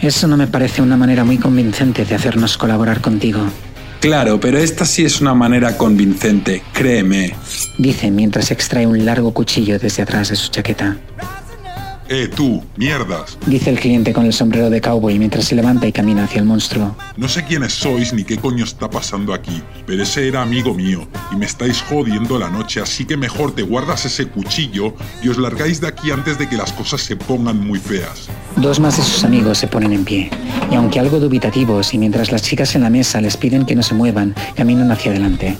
[0.00, 3.40] Eso no me parece una manera muy convincente de hacernos colaborar contigo.
[4.02, 7.36] Claro, pero esta sí es una manera convincente, créeme.
[7.78, 10.96] Dice mientras extrae un largo cuchillo desde atrás de su chaqueta.
[12.08, 13.38] Eh, tú, mierdas.
[13.46, 16.44] Dice el cliente con el sombrero de cowboy mientras se levanta y camina hacia el
[16.44, 16.96] monstruo.
[17.16, 21.08] No sé quiénes sois ni qué coño está pasando aquí, pero ese era amigo mío
[21.32, 25.38] y me estáis jodiendo la noche, así que mejor te guardas ese cuchillo y os
[25.38, 28.28] largáis de aquí antes de que las cosas se pongan muy feas.
[28.56, 30.30] Dos más de sus amigos se ponen en pie,
[30.70, 33.82] y aunque algo dubitativos y mientras las chicas en la mesa les piden que no
[33.82, 35.56] se muevan, caminan hacia adelante.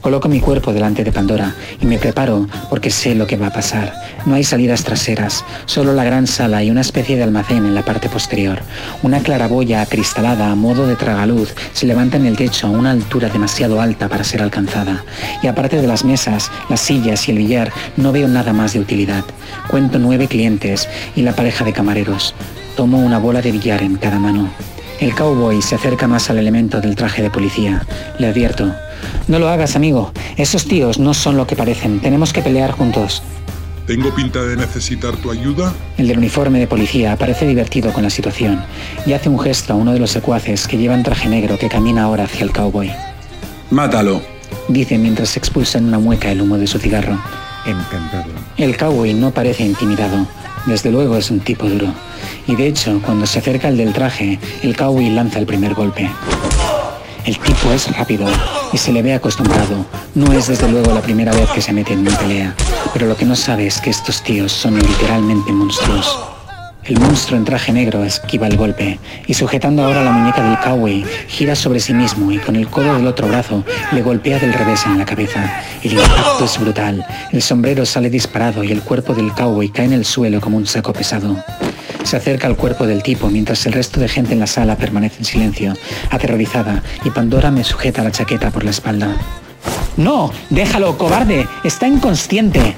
[0.00, 3.52] Coloco mi cuerpo delante de Pandora y me preparo porque sé lo que va a
[3.52, 3.92] pasar.
[4.26, 7.84] No hay salidas traseras, solo la gran sala y una especie de almacén en la
[7.84, 8.60] parte posterior.
[9.02, 13.28] Una claraboya acristalada a modo de tragaluz se levanta en el techo a una altura
[13.28, 15.04] demasiado alta para ser alcanzada.
[15.42, 18.80] Y aparte de las mesas, las sillas y el billar, no veo nada más de
[18.80, 19.24] utilidad.
[19.68, 22.34] Cuento nueve clientes y la pareja de camareros.
[22.76, 24.50] Tomo una bola de billar en cada mano.
[25.00, 27.84] El cowboy se acerca más al elemento del traje de policía.
[28.18, 28.72] Le advierto,
[29.28, 30.12] no lo hagas, amigo.
[30.36, 32.00] Esos tíos no son lo que parecen.
[32.00, 33.22] Tenemos que pelear juntos.
[33.86, 35.74] ¿Tengo pinta de necesitar tu ayuda?
[35.98, 38.64] El del uniforme de policía parece divertido con la situación
[39.04, 42.04] y hace un gesto a uno de los secuaces que llevan traje negro que camina
[42.04, 42.90] ahora hacia el cowboy.
[43.70, 44.22] Mátalo,
[44.68, 47.20] dice mientras expulsa en una mueca el humo de su cigarro.
[47.66, 48.32] Encantado.
[48.56, 50.26] El cowboy no parece intimidado.
[50.66, 51.92] Desde luego es un tipo duro.
[52.46, 56.10] Y de hecho, cuando se acerca el del traje, el cowboy lanza el primer golpe.
[57.24, 58.26] El tipo es rápido
[58.72, 59.86] y se le ve acostumbrado.
[60.14, 62.54] No es desde luego la primera vez que se mete en una pelea,
[62.92, 66.33] pero lo que no sabe es que estos tíos son literalmente monstruos.
[66.86, 71.02] El monstruo en traje negro esquiva el golpe y sujetando ahora la muñeca del cowboy,
[71.28, 74.84] gira sobre sí mismo y con el codo del otro brazo le golpea del revés
[74.84, 75.62] en la cabeza.
[75.82, 77.06] El impacto es brutal.
[77.32, 80.66] El sombrero sale disparado y el cuerpo del cowboy cae en el suelo como un
[80.66, 81.42] saco pesado.
[82.02, 85.20] Se acerca al cuerpo del tipo mientras el resto de gente en la sala permanece
[85.20, 85.72] en silencio,
[86.10, 89.16] aterrorizada, y Pandora me sujeta la chaqueta por la espalda.
[89.96, 90.30] ¡No!
[90.50, 91.46] ¡Déjalo, cobarde!
[91.64, 92.74] ¡Está inconsciente!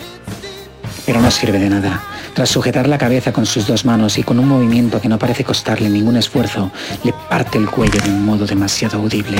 [1.04, 2.04] Pero no sirve de nada.
[2.37, 5.43] Tras sujetar la cabeza con sus dos manos y con un movimiento que no parece
[5.43, 6.70] costarle ningún esfuerzo,
[7.03, 9.39] le parte el cuello de un modo demasiado audible.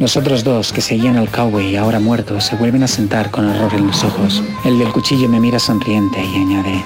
[0.00, 3.74] Los otros dos, que seguían al cowboy ahora muerto, se vuelven a sentar con horror
[3.74, 4.42] en los ojos.
[4.64, 6.82] El del cuchillo me mira sonriente y añade,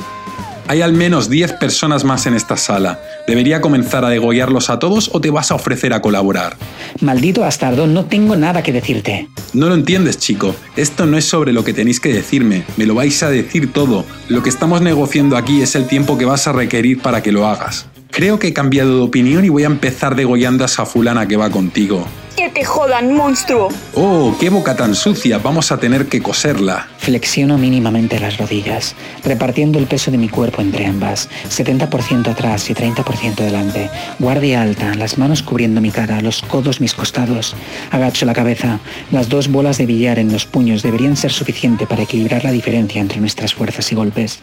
[0.71, 3.01] hay al menos 10 personas más en esta sala.
[3.27, 6.57] ¿Debería comenzar a degollarlos a todos o te vas a ofrecer a colaborar?
[7.01, 9.29] Maldito bastardo, no tengo nada que decirte.
[9.53, 10.55] No lo entiendes, chico.
[10.77, 12.63] Esto no es sobre lo que tenéis que decirme.
[12.77, 14.05] Me lo vais a decir todo.
[14.29, 17.49] Lo que estamos negociando aquí es el tiempo que vas a requerir para que lo
[17.49, 17.87] hagas.
[18.13, 21.37] Creo que he cambiado de opinión y voy a empezar degollando a esa fulana que
[21.37, 22.07] va contigo.
[22.37, 23.69] ¡Que te jodan, monstruo!
[23.95, 26.89] Oh, qué boca tan sucia, vamos a tener que coserla.
[26.99, 32.75] Flexiono mínimamente las rodillas, repartiendo el peso de mi cuerpo entre ambas, 70% atrás y
[32.75, 33.91] 30% delante.
[34.19, 37.55] Guardia alta, las manos cubriendo mi cara, los codos mis costados.
[37.91, 38.81] Agacho la cabeza.
[39.11, 43.01] Las dos bolas de billar en los puños deberían ser suficiente para equilibrar la diferencia
[43.01, 44.41] entre nuestras fuerzas y golpes.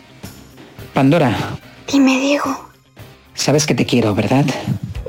[0.94, 1.58] Pandora.
[1.92, 2.70] Dime, Diego.
[3.34, 4.46] Sabes que te quiero, ¿verdad?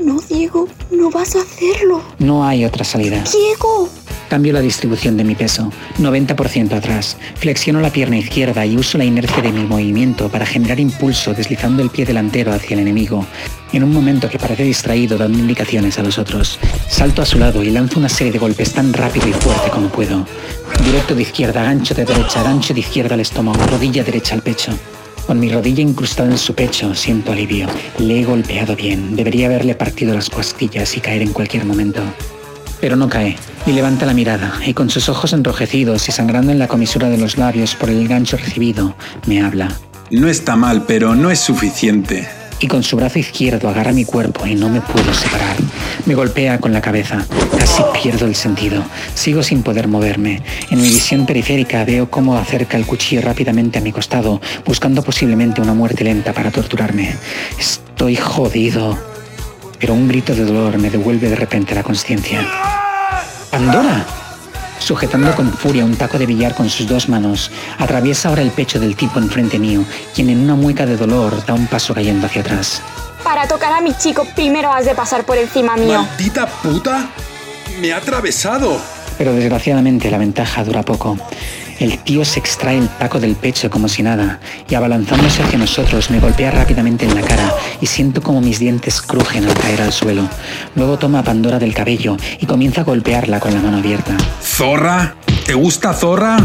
[0.04, 2.02] No, Diego, no vas a hacerlo.
[2.18, 3.22] No hay otra salida.
[3.32, 3.88] Diego.
[4.28, 7.16] Cambio la distribución de mi peso, 90% atrás.
[7.36, 11.82] Flexiono la pierna izquierda y uso la inercia de mi movimiento para generar impulso deslizando
[11.82, 13.24] el pie delantero hacia el enemigo.
[13.72, 17.62] En un momento que parece distraído dando indicaciones a los otros, salto a su lado
[17.62, 20.26] y lanzo una serie de golpes tan rápido y fuerte como puedo.
[20.84, 24.72] Directo de izquierda, gancho de derecha, gancho de izquierda al estómago, rodilla derecha al pecho.
[25.28, 27.68] Con mi rodilla incrustada en su pecho, siento alivio.
[27.98, 29.14] Le he golpeado bien.
[29.14, 32.00] Debería haberle partido las costillas y caer en cualquier momento.
[32.80, 36.58] Pero no cae, y levanta la mirada, y con sus ojos enrojecidos y sangrando en
[36.58, 39.68] la comisura de los labios por el gancho recibido, me habla.
[40.10, 42.26] No está mal, pero no es suficiente.
[42.60, 45.56] Y con su brazo izquierdo agarra mi cuerpo y no me puedo separar.
[46.06, 47.24] Me golpea con la cabeza.
[47.56, 48.84] Casi pierdo el sentido.
[49.14, 50.42] Sigo sin poder moverme.
[50.70, 55.60] En mi visión periférica veo cómo acerca el cuchillo rápidamente a mi costado, buscando posiblemente
[55.60, 57.14] una muerte lenta para torturarme.
[57.58, 58.98] Estoy jodido.
[59.78, 62.44] Pero un grito de dolor me devuelve de repente la conciencia.
[63.50, 64.27] ¡Pandora!
[64.78, 68.78] Sujetando con furia un taco de billar con sus dos manos, atraviesa ahora el pecho
[68.78, 72.42] del tipo enfrente mío, quien en una mueca de dolor da un paso cayendo hacia
[72.42, 72.82] atrás.
[73.24, 76.02] Para tocar a mi chico, primero has de pasar por encima mío.
[76.02, 77.08] ¡Maldita puta!
[77.80, 78.80] ¡Me ha atravesado!
[79.18, 81.18] Pero desgraciadamente la ventaja dura poco.
[81.78, 86.10] El tío se extrae el taco del pecho como si nada y abalanzándose hacia nosotros
[86.10, 89.92] me golpea rápidamente en la cara y siento como mis dientes crujen al caer al
[89.92, 90.28] suelo.
[90.74, 94.16] Luego toma a Pandora del cabello y comienza a golpearla con la mano abierta.
[94.42, 95.14] ¿Zorra?
[95.46, 96.36] ¿Te gusta Zorra?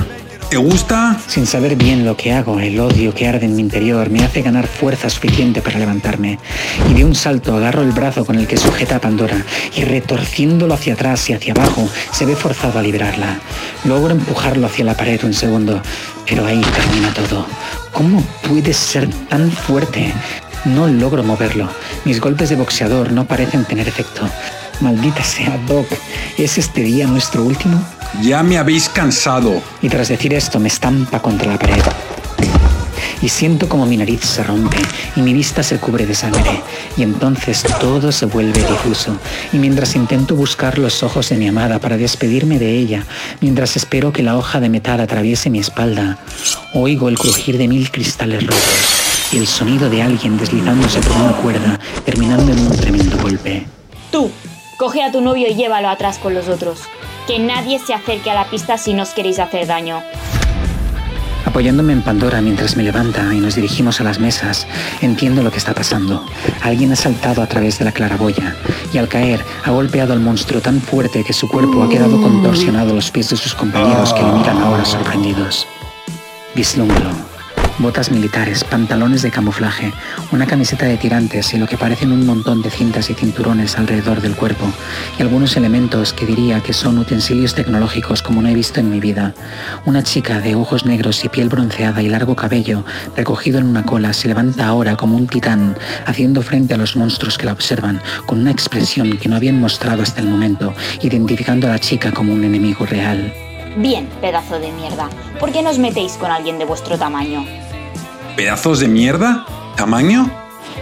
[0.53, 1.19] ¿Te gusta?
[1.25, 4.43] Sin saber bien lo que hago, el odio que arde en mi interior me hace
[4.43, 6.37] ganar fuerza suficiente para levantarme.
[6.91, 9.43] Y de un salto agarro el brazo con el que sujeta a Pandora
[9.75, 13.39] y retorciéndolo hacia atrás y hacia abajo se ve forzado a liberarla.
[13.85, 15.81] Logro empujarlo hacia la pared un segundo,
[16.29, 17.47] pero ahí termina todo.
[17.91, 20.13] ¿Cómo puedes ser tan fuerte?
[20.65, 21.67] No logro moverlo.
[22.05, 24.29] Mis golpes de boxeador no parecen tener efecto.
[24.81, 25.87] Maldita sea, Doc.
[26.37, 27.81] ¿Es este día nuestro último?
[28.21, 29.61] Ya me habéis cansado.
[29.81, 31.81] Y tras decir esto me estampa contra la pared.
[33.21, 34.75] Y siento como mi nariz se rompe
[35.15, 36.61] y mi vista se cubre de sangre.
[36.97, 39.15] Y entonces todo se vuelve difuso.
[39.53, 43.05] Y mientras intento buscar los ojos de mi amada para despedirme de ella,
[43.39, 46.17] mientras espero que la hoja de metal atraviese mi espalda,
[46.73, 51.31] oigo el crujir de mil cristales rotos y el sonido de alguien deslizándose por una
[51.37, 53.65] cuerda, terminando en un tremendo golpe.
[54.11, 54.29] Tú,
[54.77, 56.81] coge a tu novio y llévalo atrás con los otros.
[57.27, 60.01] Que nadie se acerque a la pista si no os queréis hacer daño.
[61.45, 64.65] Apoyándome en Pandora mientras me levanta y nos dirigimos a las mesas,
[65.01, 66.25] entiendo lo que está pasando.
[66.61, 68.55] Alguien ha saltado a través de la claraboya
[68.91, 72.91] y al caer ha golpeado al monstruo tan fuerte que su cuerpo ha quedado contorsionado
[72.91, 75.67] a los pies de sus compañeros que lo miran ahora sorprendidos.
[76.55, 77.32] Vislumbro
[77.79, 79.93] botas militares, pantalones de camuflaje,
[80.31, 84.21] una camiseta de tirantes y lo que parecen un montón de cintas y cinturones alrededor
[84.21, 84.65] del cuerpo,
[85.17, 88.99] y algunos elementos que diría que son utensilios tecnológicos como no he visto en mi
[88.99, 89.33] vida.
[89.85, 94.13] Una chica de ojos negros y piel bronceada y largo cabello, recogido en una cola,
[94.13, 98.39] se levanta ahora como un titán, haciendo frente a los monstruos que la observan, con
[98.39, 102.43] una expresión que no habían mostrado hasta el momento, identificando a la chica como un
[102.43, 103.33] enemigo real.
[103.75, 105.09] Bien, pedazo de mierda.
[105.39, 107.45] ¿Por qué no os metéis con alguien de vuestro tamaño?
[108.35, 109.45] ¿Pedazos de mierda?
[109.75, 110.29] ¿Tamaño?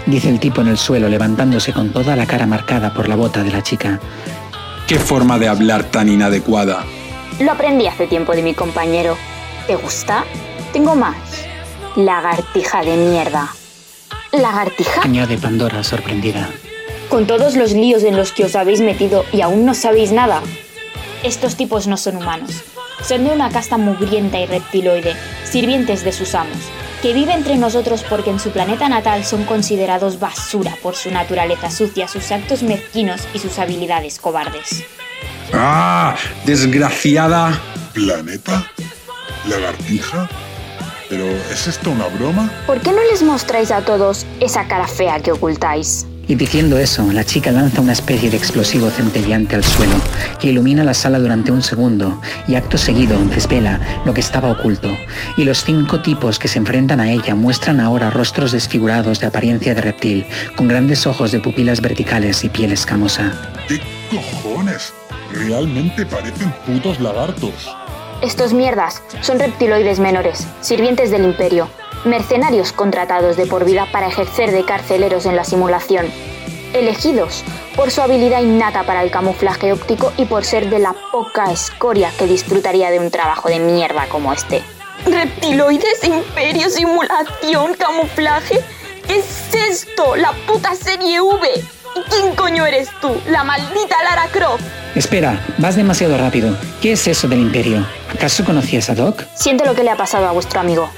[0.06, 3.44] Dice el tipo en el suelo, levantándose con toda la cara marcada por la bota
[3.44, 4.00] de la chica.
[4.88, 6.84] ¿Qué forma de hablar tan inadecuada?
[7.40, 9.18] Lo aprendí hace tiempo de mi compañero.
[9.68, 10.26] ¿Te gusta?
[10.74, 11.16] Tengo más.
[11.96, 13.54] Lagartija de mierda.
[14.34, 15.02] ¿Lagartija?
[15.02, 16.50] Añade Pandora sorprendida.
[17.10, 20.42] Con todos los líos en los que os habéis metido y aún no sabéis nada.
[21.24, 22.64] Estos tipos no son humanos.
[23.04, 26.58] Son de una casta mugrienta y reptiloide, sirvientes de sus amos,
[27.02, 31.72] que vive entre nosotros porque en su planeta natal son considerados basura por su naturaleza
[31.72, 34.84] sucia, sus actos mezquinos y sus habilidades cobardes.
[35.54, 36.16] ¡Ah!
[36.46, 37.60] ¡Desgraciada!
[37.94, 38.72] ¿Planeta?
[39.50, 40.30] ¿Lagartija?
[41.10, 42.50] ¿Pero es esto una broma?
[42.66, 46.06] ¿Por qué no les mostráis a todos esa cara fea que ocultáis?
[46.32, 49.96] Y diciendo eso, la chica lanza una especie de explosivo centelleante al suelo,
[50.40, 54.96] que ilumina la sala durante un segundo, y acto seguido desvela lo que estaba oculto.
[55.36, 59.76] Y los cinco tipos que se enfrentan a ella muestran ahora rostros desfigurados de apariencia
[59.76, 60.26] de reptil,
[60.56, 63.34] con grandes ojos de pupilas verticales y piel escamosa.
[63.68, 64.94] ¿Qué cojones?
[65.34, 67.76] Realmente parecen putos lagartos.
[68.22, 71.68] Estos mierdas son reptiloides menores, sirvientes del imperio,
[72.06, 76.08] mercenarios contratados de por vida para ejercer de carceleros en la simulación,
[76.74, 77.44] elegidos
[77.76, 82.12] por su habilidad innata para el camuflaje óptico y por ser de la poca escoria
[82.18, 84.62] que disfrutaría de un trabajo de mierda como este.
[85.06, 88.60] ¿Reptiloides, imperio, simulación, camuflaje?
[89.08, 90.16] ¿Qué es esto?
[90.16, 91.50] ¡La puta serie V!
[91.96, 93.20] ¿Y quién coño eres tú?
[93.28, 94.64] ¡La maldita Lara Croft!
[94.96, 96.56] Espera, vas demasiado rápido.
[96.82, 97.86] ¿Qué es eso del imperio?
[98.14, 99.24] ¿Acaso conocías a Doc?
[99.36, 100.90] Siente lo que le ha pasado a vuestro amigo.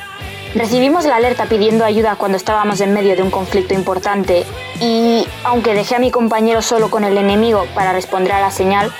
[0.55, 4.45] Recibimos la alerta pidiendo ayuda cuando estábamos en medio de un conflicto importante
[4.79, 8.91] y, aunque dejé a mi compañero solo con el enemigo para responder a la señal,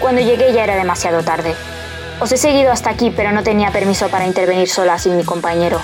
[0.00, 1.54] cuando llegué ya era demasiado tarde.
[2.18, 5.80] Os he seguido hasta aquí, pero no tenía permiso para intervenir sola sin mi compañero.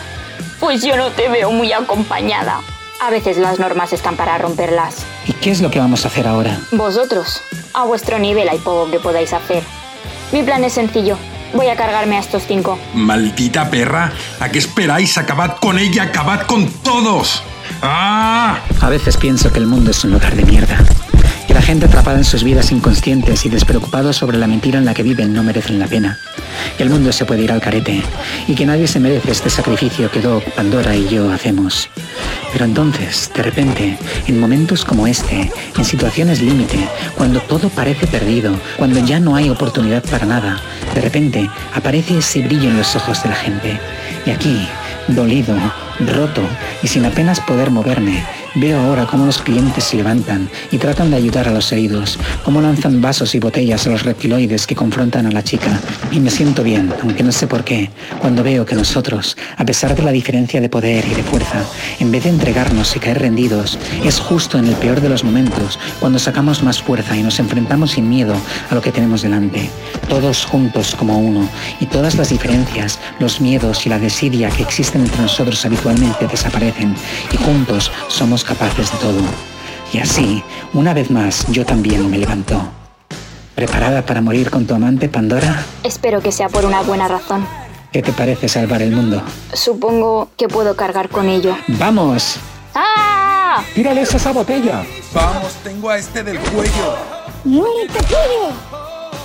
[0.58, 2.60] Pues yo no te veo muy acompañada.
[3.00, 5.06] A veces las normas están para romperlas.
[5.24, 6.58] ¿Y qué es lo que vamos a hacer ahora?
[6.72, 7.42] Vosotros.
[7.74, 9.62] A vuestro nivel hay poco que podáis hacer.
[10.32, 11.16] Mi plan es sencillo.
[11.54, 12.78] Voy a cargarme a estos cinco.
[12.94, 14.12] Maldita perra.
[14.40, 15.16] ¿A qué esperáis?
[15.18, 17.42] Acabad con ella, acabad con todos.
[17.82, 18.58] ¡Ah!
[18.80, 20.78] A veces pienso que el mundo es un lugar de mierda.
[21.56, 25.02] La gente atrapada en sus vidas inconscientes y despreocupados sobre la mentira en la que
[25.02, 26.18] viven no merecen la pena.
[26.78, 28.02] El mundo se puede ir al carete
[28.46, 31.88] y que nadie se merece este sacrificio que Doc, Pandora y yo hacemos.
[32.52, 33.96] Pero entonces, de repente,
[34.26, 39.48] en momentos como este, en situaciones límite, cuando todo parece perdido, cuando ya no hay
[39.48, 40.60] oportunidad para nada,
[40.94, 43.80] de repente aparece ese brillo en los ojos de la gente.
[44.26, 44.68] Y aquí,
[45.08, 45.56] dolido,
[46.00, 46.42] roto
[46.82, 48.26] y sin apenas poder moverme,
[48.58, 52.62] Veo ahora cómo los clientes se levantan y tratan de ayudar a los heridos, cómo
[52.62, 55.78] lanzan vasos y botellas a los reptiloides que confrontan a la chica.
[56.10, 59.94] Y me siento bien, aunque no sé por qué, cuando veo que nosotros, a pesar
[59.94, 61.62] de la diferencia de poder y de fuerza,
[62.00, 65.78] en vez de entregarnos y caer rendidos, es justo en el peor de los momentos
[66.00, 68.34] cuando sacamos más fuerza y nos enfrentamos sin miedo
[68.70, 69.68] a lo que tenemos delante,
[70.08, 71.46] todos juntos como uno,
[71.78, 76.94] y todas las diferencias, los miedos y la desidia que existen entre nosotros habitualmente desaparecen,
[77.30, 79.20] y juntos somos capaces de todo.
[79.92, 80.42] Y así,
[80.72, 82.60] una vez más, yo también me levanto.
[83.54, 85.64] ¿Preparada para morir con tu amante, Pandora?
[85.82, 87.46] Espero que sea por una buena razón.
[87.92, 89.22] ¿Qué te parece salvar el mundo?
[89.54, 91.56] Supongo que puedo cargar con ello.
[91.68, 92.36] ¡Vamos!
[92.74, 93.62] ¡Ah!
[93.74, 94.84] ¡Tírales esa botella!
[95.14, 96.96] Vamos, tengo a este del cuello.
[97.44, 98.52] ¡Muérete, pollo!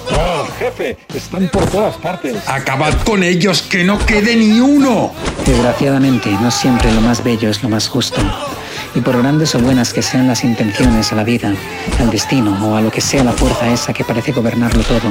[0.09, 0.97] ¡Oh, jefe!
[1.13, 2.37] Están por todas partes.
[2.47, 5.11] Acabad con ellos, que no quede ni uno.
[5.45, 8.21] Desgraciadamente, no siempre lo más bello es lo más justo.
[8.93, 11.53] Y por grandes o buenas que sean las intenciones a la vida,
[11.99, 15.09] al destino o a lo que sea la fuerza esa que parece gobernarlo todo,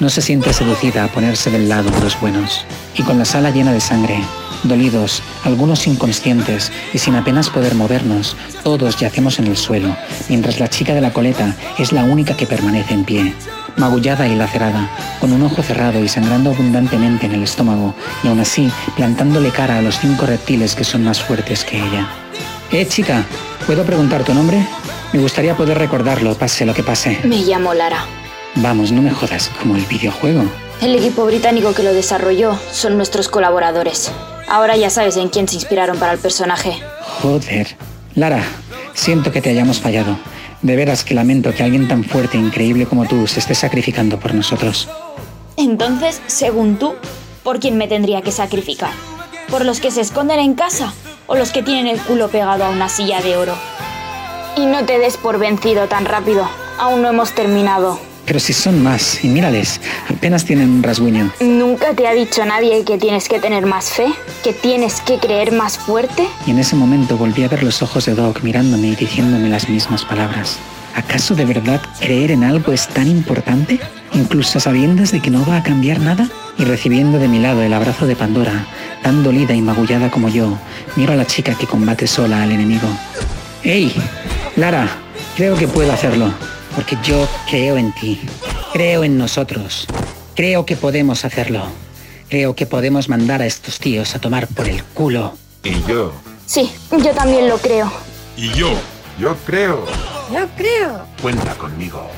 [0.00, 2.64] no se siente seducida a ponerse del lado de los buenos.
[2.96, 4.22] Y con la sala llena de sangre,
[4.62, 9.94] dolidos, algunos inconscientes y sin apenas poder movernos, todos yacemos en el suelo,
[10.28, 13.34] mientras la chica de la coleta es la única que permanece en pie,
[13.76, 14.88] magullada y lacerada,
[15.20, 19.78] con un ojo cerrado y sangrando abundantemente en el estómago, y aún así plantándole cara
[19.78, 22.08] a los cinco reptiles que son más fuertes que ella.
[22.70, 23.24] Eh, chica,
[23.66, 24.62] ¿puedo preguntar tu nombre?
[25.14, 27.18] Me gustaría poder recordarlo, pase lo que pase.
[27.24, 28.04] Me llamo Lara.
[28.56, 30.44] Vamos, no me jodas, como el videojuego.
[30.82, 34.12] El equipo británico que lo desarrolló son nuestros colaboradores.
[34.48, 36.78] Ahora ya sabes en quién se inspiraron para el personaje.
[37.22, 37.74] Joder.
[38.14, 38.44] Lara,
[38.92, 40.18] siento que te hayamos fallado.
[40.60, 44.20] De veras que lamento que alguien tan fuerte e increíble como tú se esté sacrificando
[44.20, 44.88] por nosotros.
[45.56, 46.94] Entonces, según tú,
[47.42, 48.90] ¿por quién me tendría que sacrificar?
[49.48, 50.92] ¿Por los que se esconden en casa
[51.28, 53.54] o los que tienen el culo pegado a una silla de oro?
[54.56, 56.48] Y no te des por vencido tan rápido.
[56.78, 58.00] Aún no hemos terminado.
[58.24, 61.32] Pero si son más, y mírales, apenas tienen un rasguño.
[61.40, 64.06] ¿Nunca te ha dicho nadie que tienes que tener más fe?
[64.42, 66.26] ¿Que tienes que creer más fuerte?
[66.46, 69.68] Y en ese momento volví a ver los ojos de Doc mirándome y diciéndome las
[69.68, 70.58] mismas palabras.
[70.94, 73.80] ¿Acaso de verdad creer en algo es tan importante?
[74.14, 76.28] Incluso sabiendas de que no va a cambiar nada?
[76.58, 78.66] Y recibiendo de mi lado el abrazo de Pandora,
[79.02, 80.58] tan dolida y magullada como yo,
[80.96, 82.88] miro a la chica que combate sola al enemigo.
[83.62, 83.94] ¡Ey!
[84.56, 84.88] Lara,
[85.36, 86.32] creo que puedo hacerlo,
[86.74, 88.20] porque yo creo en ti,
[88.72, 89.86] creo en nosotros,
[90.34, 91.62] creo que podemos hacerlo,
[92.28, 95.36] creo que podemos mandar a estos tíos a tomar por el culo.
[95.62, 96.12] Y yo.
[96.46, 97.92] Sí, yo también lo creo.
[98.36, 98.72] Y yo.
[99.18, 99.84] Yo creo.
[100.32, 101.04] Yo creo.
[101.20, 102.08] Cuenta conmigo.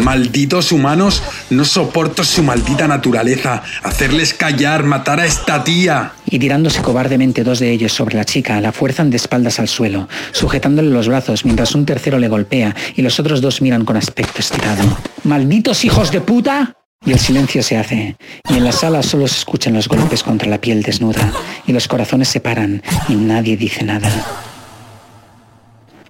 [0.00, 3.62] Malditos humanos, no soporto su maldita naturaleza.
[3.82, 6.12] Hacerles callar, matar a esta tía.
[6.26, 10.08] Y tirándose cobardemente dos de ellos sobre la chica, la fuerzan de espaldas al suelo,
[10.32, 14.40] sujetándole los brazos mientras un tercero le golpea y los otros dos miran con aspecto
[14.40, 14.96] estirado.
[15.24, 16.74] ¡Malditos hijos de puta!
[17.04, 18.16] Y el silencio se hace,
[18.50, 21.32] y en la sala solo se escuchan los golpes contra la piel desnuda,
[21.66, 24.10] y los corazones se paran, y nadie dice nada.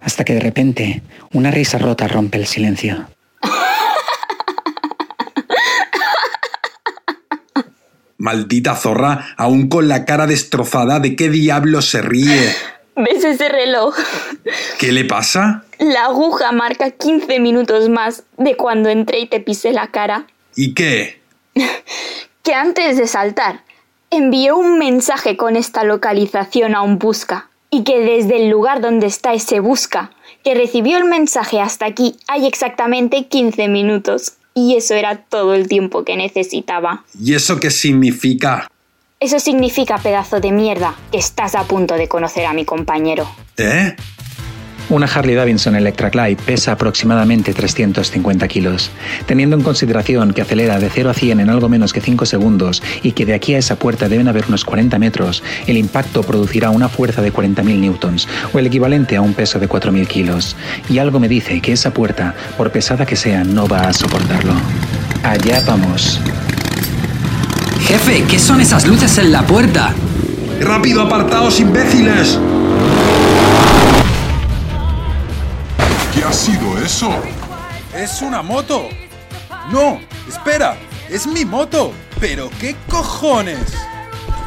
[0.01, 1.03] Hasta que de repente,
[1.33, 3.07] una risa rota rompe el silencio.
[8.21, 12.55] Maldita zorra, aún con la cara destrozada, ¿de qué diablo se ríe?
[12.97, 13.97] ¿Ves ese reloj?
[14.79, 15.65] ¿Qué le pasa?
[15.79, 20.27] La aguja marca 15 minutos más de cuando entré y te pisé la cara.
[20.55, 21.23] ¿Y qué?
[22.43, 23.63] que antes de saltar,
[24.11, 29.07] envié un mensaje con esta localización a un busca y que desde el lugar donde
[29.07, 30.11] está ese busca,
[30.45, 34.35] que recibió el mensaje hasta aquí, hay exactamente 15 minutos.
[34.63, 37.05] Y eso era todo el tiempo que necesitaba.
[37.19, 38.71] ¿Y eso qué significa?
[39.19, 43.27] Eso significa, pedazo de mierda, que estás a punto de conocer a mi compañero.
[43.57, 43.97] ¿Eh?
[44.91, 48.91] Una Harley Davidson Electra Glide pesa aproximadamente 350 kilos.
[49.25, 52.83] Teniendo en consideración que acelera de 0 a 100 en algo menos que 5 segundos
[53.05, 56.71] y que de aquí a esa puerta deben haber unos 40 metros, el impacto producirá
[56.71, 60.57] una fuerza de 40.000 newtons, o el equivalente a un peso de 4.000 kilos.
[60.89, 64.55] Y algo me dice que esa puerta, por pesada que sea, no va a soportarlo.
[65.23, 66.21] Allá vamos.
[67.83, 69.95] Jefe, ¿qué son esas luces en la puerta?
[70.61, 72.41] ¡Rápido, apartaos, imbéciles!
[76.31, 77.11] Ha sido eso?
[77.93, 78.89] ¡Es una moto!
[79.73, 79.99] ¡No!
[80.29, 80.77] ¡Espera!
[81.11, 81.93] ¡Es mi moto!
[82.21, 83.75] ¿Pero qué cojones?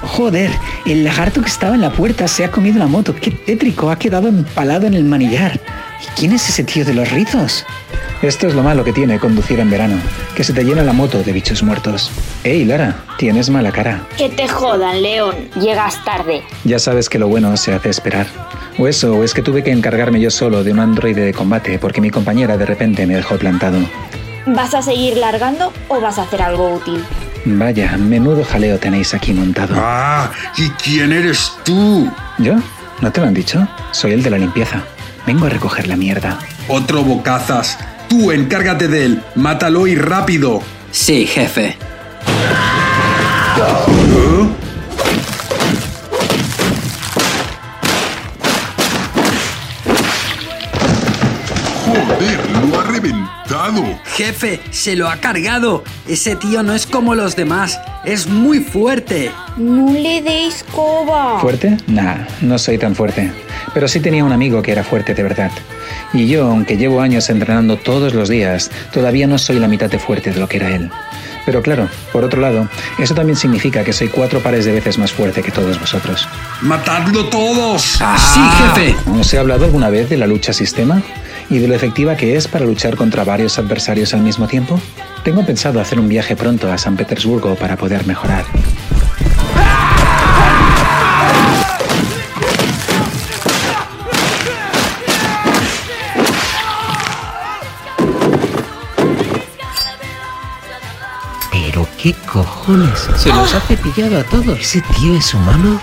[0.01, 0.49] Joder,
[0.85, 3.13] el lagarto que estaba en la puerta se ha comido la moto.
[3.13, 3.89] ¡Qué tétrico!
[3.89, 5.59] Ha quedado empalado en el manillar.
[6.03, 7.65] ¿Y quién es ese tío de los rizos?
[8.21, 9.97] Esto es lo malo que tiene conducir en verano,
[10.35, 12.11] que se te llena la moto de bichos muertos.
[12.43, 13.03] ¡Ey, Lara!
[13.17, 14.07] Tienes mala cara.
[14.17, 15.35] Que te jodan, León.
[15.59, 16.41] Llegas tarde.
[16.63, 18.27] Ya sabes que lo bueno se hace esperar.
[18.77, 21.79] O eso, o es que tuve que encargarme yo solo de un androide de combate
[21.79, 23.79] porque mi compañera de repente me dejó plantado.
[24.45, 27.03] ¿Vas a seguir largando o vas a hacer algo útil?
[27.45, 29.75] Vaya, menudo jaleo tenéis aquí montado.
[29.77, 30.31] ¡Ah!
[30.57, 32.09] ¿Y quién eres tú?
[32.37, 32.55] ¿Yo?
[33.01, 33.67] ¿No te lo han dicho?
[33.91, 34.81] Soy el de la limpieza.
[35.25, 36.39] Vengo a recoger la mierda.
[36.67, 37.77] Otro bocazas.
[38.09, 39.23] Tú encárgate de él.
[39.35, 40.61] Mátalo y rápido.
[40.91, 41.77] Sí, jefe.
[54.15, 55.83] Jefe, se lo ha cargado.
[56.07, 57.79] Ese tío no es como los demás.
[58.05, 59.31] Es muy fuerte.
[59.57, 61.39] No le deis coba.
[61.39, 61.77] ¿Fuerte?
[61.87, 63.31] Nah, no soy tan fuerte.
[63.73, 65.51] Pero sí tenía un amigo que era fuerte de verdad.
[66.13, 69.99] Y yo, aunque llevo años entrenando todos los días, todavía no soy la mitad de
[69.99, 70.89] fuerte de lo que era él.
[71.45, 75.11] Pero claro, por otro lado, eso también significa que soy cuatro pares de veces más
[75.11, 76.27] fuerte que todos vosotros.
[76.61, 77.81] ¡Matadlo todos!
[77.81, 78.95] ¡Sí, jefe!
[79.19, 81.01] ¿Os he hablado alguna vez de la lucha sistema?
[81.49, 84.79] ¿Y de lo efectiva que es para luchar contra varios adversarios al mismo tiempo?
[85.23, 88.43] Tengo pensado hacer un viaje pronto a San Petersburgo para poder mejorar.
[101.51, 103.09] ¿Pero qué cojones?
[103.17, 104.59] Se los ha cepillado a todos.
[104.59, 105.79] ¿Ese tío es humano?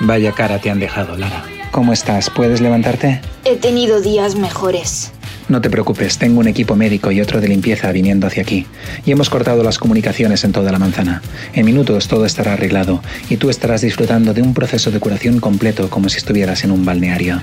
[0.00, 1.51] Vaya cara te han dejado, Lara.
[1.72, 2.28] ¿Cómo estás?
[2.28, 3.22] ¿Puedes levantarte?
[3.46, 5.10] He tenido días mejores.
[5.48, 8.66] No te preocupes, tengo un equipo médico y otro de limpieza viniendo hacia aquí.
[9.06, 11.22] Y hemos cortado las comunicaciones en toda la manzana.
[11.54, 15.88] En minutos todo estará arreglado y tú estarás disfrutando de un proceso de curación completo
[15.88, 17.40] como si estuvieras en un balneario.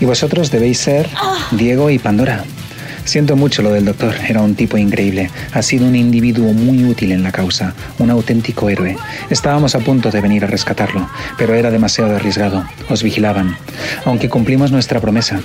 [0.00, 1.08] Y vosotros debéis ser
[1.52, 2.44] Diego y Pandora.
[3.06, 5.30] Siento mucho lo del doctor, era un tipo increíble.
[5.52, 8.96] Ha sido un individuo muy útil en la causa, un auténtico héroe.
[9.30, 11.08] Estábamos a punto de venir a rescatarlo,
[11.38, 12.66] pero era demasiado arriesgado.
[12.90, 13.56] Os vigilaban.
[14.04, 15.40] Aunque cumplimos nuestra promesa,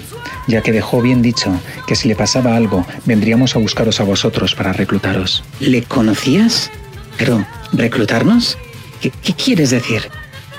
[0.47, 1.51] ya que dejó bien dicho
[1.85, 5.43] que si le pasaba algo, vendríamos a buscaros a vosotros para reclutaros.
[5.59, 6.71] ¿Le conocías?
[7.17, 8.57] Pero, ¿reclutarnos?
[9.01, 10.01] ¿Qué, qué quieres decir?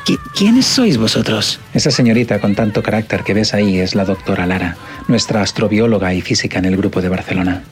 [0.06, 1.60] ¿Qui- ¿Quiénes sois vosotros?
[1.74, 4.76] Esa señorita con tanto carácter que ves ahí es la doctora Lara,
[5.08, 7.62] nuestra astrobióloga y física en el grupo de Barcelona.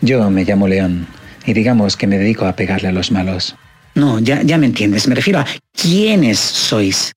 [0.00, 1.06] Yo me llamo León
[1.44, 3.56] y digamos que me dedico a pegarle a los malos.
[3.94, 5.08] No, ya, ya me entiendes.
[5.08, 7.12] Me refiero a quiénes sois.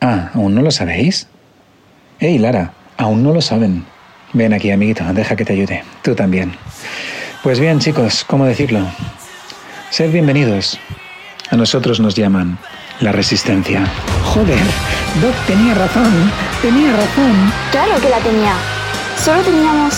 [0.00, 1.28] Ah, ¿aún no lo sabéis?
[2.18, 3.84] Hey, Lara, aún no lo saben.
[4.32, 5.84] Ven aquí, amiguito, deja que te ayude.
[6.02, 6.52] Tú también.
[7.42, 8.80] Pues bien, chicos, ¿cómo decirlo?
[9.90, 10.78] Sed bienvenidos.
[11.50, 12.58] A nosotros nos llaman
[13.00, 13.84] la resistencia.
[14.24, 14.58] Joder,
[15.20, 16.30] Doc tenía razón.
[16.62, 17.52] Tenía razón.
[17.70, 18.54] Claro que la tenía.
[19.22, 19.94] Solo teníamos,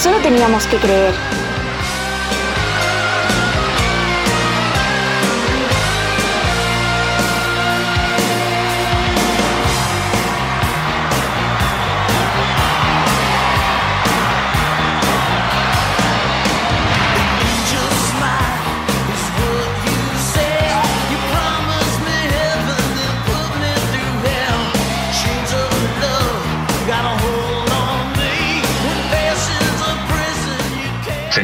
[0.00, 1.14] solo teníamos que creer.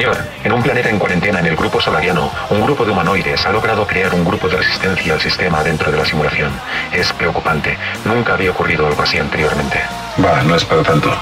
[0.01, 3.52] Señor, en un planeta en cuarentena en el grupo solariano, un grupo de humanoides ha
[3.52, 6.51] logrado crear un grupo de resistencia al sistema dentro de la simulación.
[6.90, 7.77] Es preocupante.
[8.06, 9.78] Nunca había ocurrido algo así anteriormente.
[10.24, 11.12] Va, no es para tanto.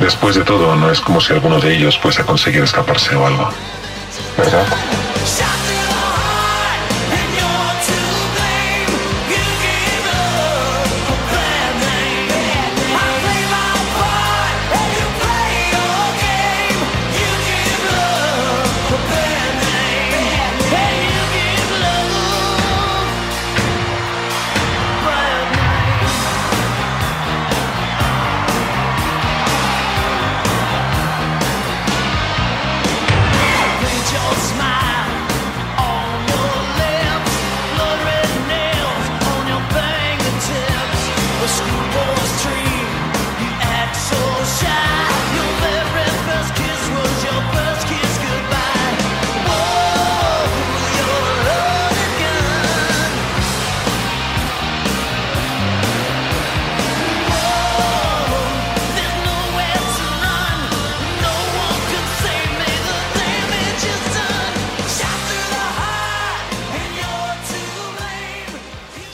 [0.00, 3.26] Después de todo, no es como si alguno de ellos fuese a conseguir escaparse o
[3.26, 3.48] algo.
[4.36, 4.66] ¿Verdad?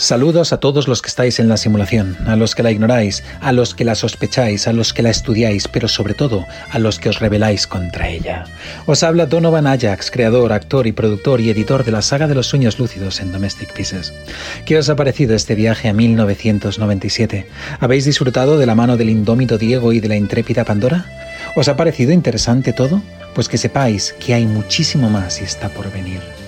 [0.07, 3.51] Saludos a todos los que estáis en la simulación, a los que la ignoráis, a
[3.51, 7.09] los que la sospecháis, a los que la estudiáis, pero sobre todo a los que
[7.09, 8.45] os rebeláis contra ella.
[8.87, 12.47] Os habla Donovan Ajax, creador, actor y productor y editor de la saga de los
[12.47, 14.15] sueños lúcidos en Domestic Pieces.
[14.65, 17.45] ¿Qué os ha parecido este viaje a 1997?
[17.81, 21.05] ¿Habéis disfrutado de la mano del indómito Diego y de la intrépida Pandora?
[21.57, 23.03] ¿Os ha parecido interesante todo?
[23.35, 26.45] Pues que sepáis que hay muchísimo más y está por venir.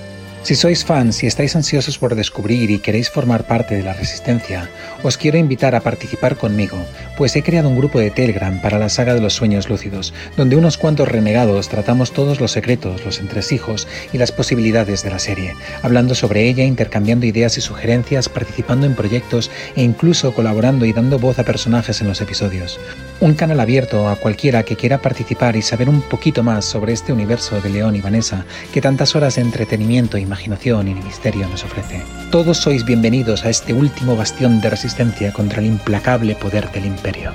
[0.48, 4.70] Si sois fans y estáis ansiosos por descubrir y queréis formar parte de la resistencia,
[5.02, 6.78] os quiero invitar a participar conmigo,
[7.18, 10.56] pues he creado un grupo de Telegram para la saga de los sueños lúcidos, donde
[10.56, 15.52] unos cuantos renegados tratamos todos los secretos, los entresijos y las posibilidades de la serie,
[15.82, 21.18] hablando sobre ella, intercambiando ideas y sugerencias, participando en proyectos e incluso colaborando y dando
[21.18, 22.80] voz a personajes en los episodios.
[23.20, 27.12] Un canal abierto a cualquiera que quiera participar y saber un poquito más sobre este
[27.12, 32.01] universo de León y Vanessa que tantas horas de entretenimiento, imaginación y misterio nos ofrece.
[32.31, 37.32] Todos sois bienvenidos a este último bastión de resistencia contra el implacable poder del imperio.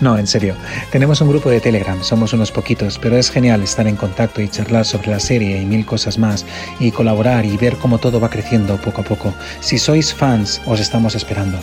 [0.00, 0.56] No, en serio,
[0.90, 4.48] tenemos un grupo de Telegram, somos unos poquitos, pero es genial estar en contacto y
[4.48, 6.44] charlar sobre la serie y mil cosas más,
[6.80, 9.32] y colaborar y ver cómo todo va creciendo poco a poco.
[9.60, 11.60] Si sois fans, os estamos esperando.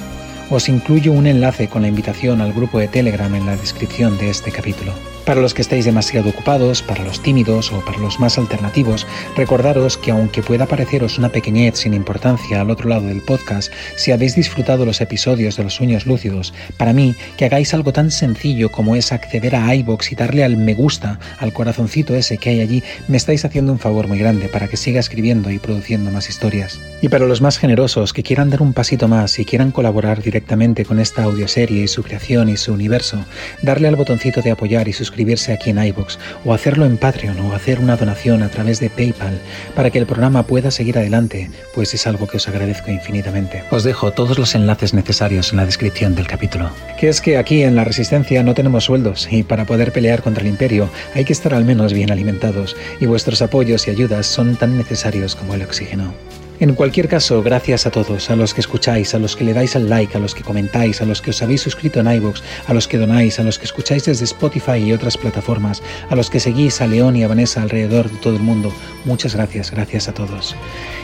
[0.51, 4.31] Os incluyo un enlace con la invitación al grupo de Telegram en la descripción de
[4.31, 4.93] este capítulo.
[5.29, 9.95] Para los que estáis demasiado ocupados, para los tímidos o para los más alternativos, recordaros
[9.95, 14.35] que aunque pueda pareceros una pequeñez sin importancia al otro lado del podcast, si habéis
[14.35, 18.95] disfrutado los episodios de los sueños lúcidos, para mí que hagáis algo tan sencillo como
[18.95, 22.83] es acceder a iBox y darle al me gusta, al corazoncito ese que hay allí,
[23.07, 26.79] me estáis haciendo un favor muy grande para que siga escribiendo y produciendo más historias.
[27.03, 30.85] Y para los más generosos que quieran dar un pasito más y quieran colaborar directamente
[30.85, 33.23] con esta audioserie y su creación y su universo,
[33.61, 37.37] darle al botoncito de apoyar y suscribirse suscribirse aquí en iVoox o hacerlo en Patreon
[37.41, 39.37] o hacer una donación a través de PayPal
[39.75, 43.65] para que el programa pueda seguir adelante, pues es algo que os agradezco infinitamente.
[43.69, 46.69] Os dejo todos los enlaces necesarios en la descripción del capítulo.
[46.97, 50.41] Que es que aquí en la Resistencia no tenemos sueldos y para poder pelear contra
[50.41, 54.55] el Imperio hay que estar al menos bien alimentados y vuestros apoyos y ayudas son
[54.55, 56.13] tan necesarios como el oxígeno.
[56.59, 59.77] En cualquier caso, gracias a todos, a los que escucháis, a los que le dais
[59.77, 62.73] al like, a los que comentáis, a los que os habéis suscrito en iVoox, a
[62.73, 66.41] los que donáis, a los que escucháis desde Spotify y otras plataformas, a los que
[66.41, 68.73] seguís a León y a Vanessa alrededor de todo el mundo.
[69.05, 70.53] Muchas gracias, gracias a todos.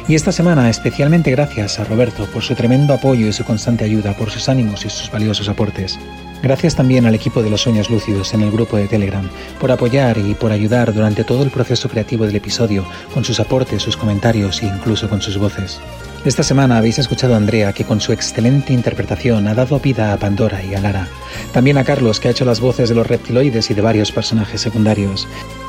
[0.09, 4.13] Y esta semana especialmente gracias a Roberto por su tremendo apoyo y su constante ayuda,
[4.17, 5.97] por sus ánimos y sus valiosos aportes.
[6.43, 9.27] Gracias también al equipo de los sueños lúcidos en el grupo de Telegram
[9.59, 13.81] por apoyar y por ayudar durante todo el proceso creativo del episodio, con sus aportes,
[13.81, 15.79] sus comentarios e incluso con sus voces.
[16.25, 20.17] Esta semana habéis escuchado a Andrea, que con su excelente interpretación ha dado vida a
[20.17, 21.07] Pandora y a Lara.
[21.53, 24.59] También a Carlos, que ha hecho las voces de los reptiloides y de varios personajes
[24.59, 25.27] secundarios.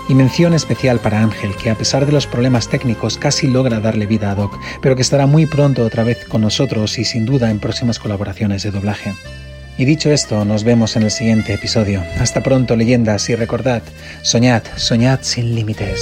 [0.09, 4.07] Y mención especial para Ángel, que a pesar de los problemas técnicos casi logra darle
[4.07, 7.51] vida a Doc, pero que estará muy pronto otra vez con nosotros y sin duda
[7.51, 9.13] en próximas colaboraciones de doblaje.
[9.79, 12.03] Y dicho esto, nos vemos en el siguiente episodio.
[12.19, 13.83] Hasta pronto, leyendas, y recordad,
[14.23, 16.01] soñad, soñad sin límites.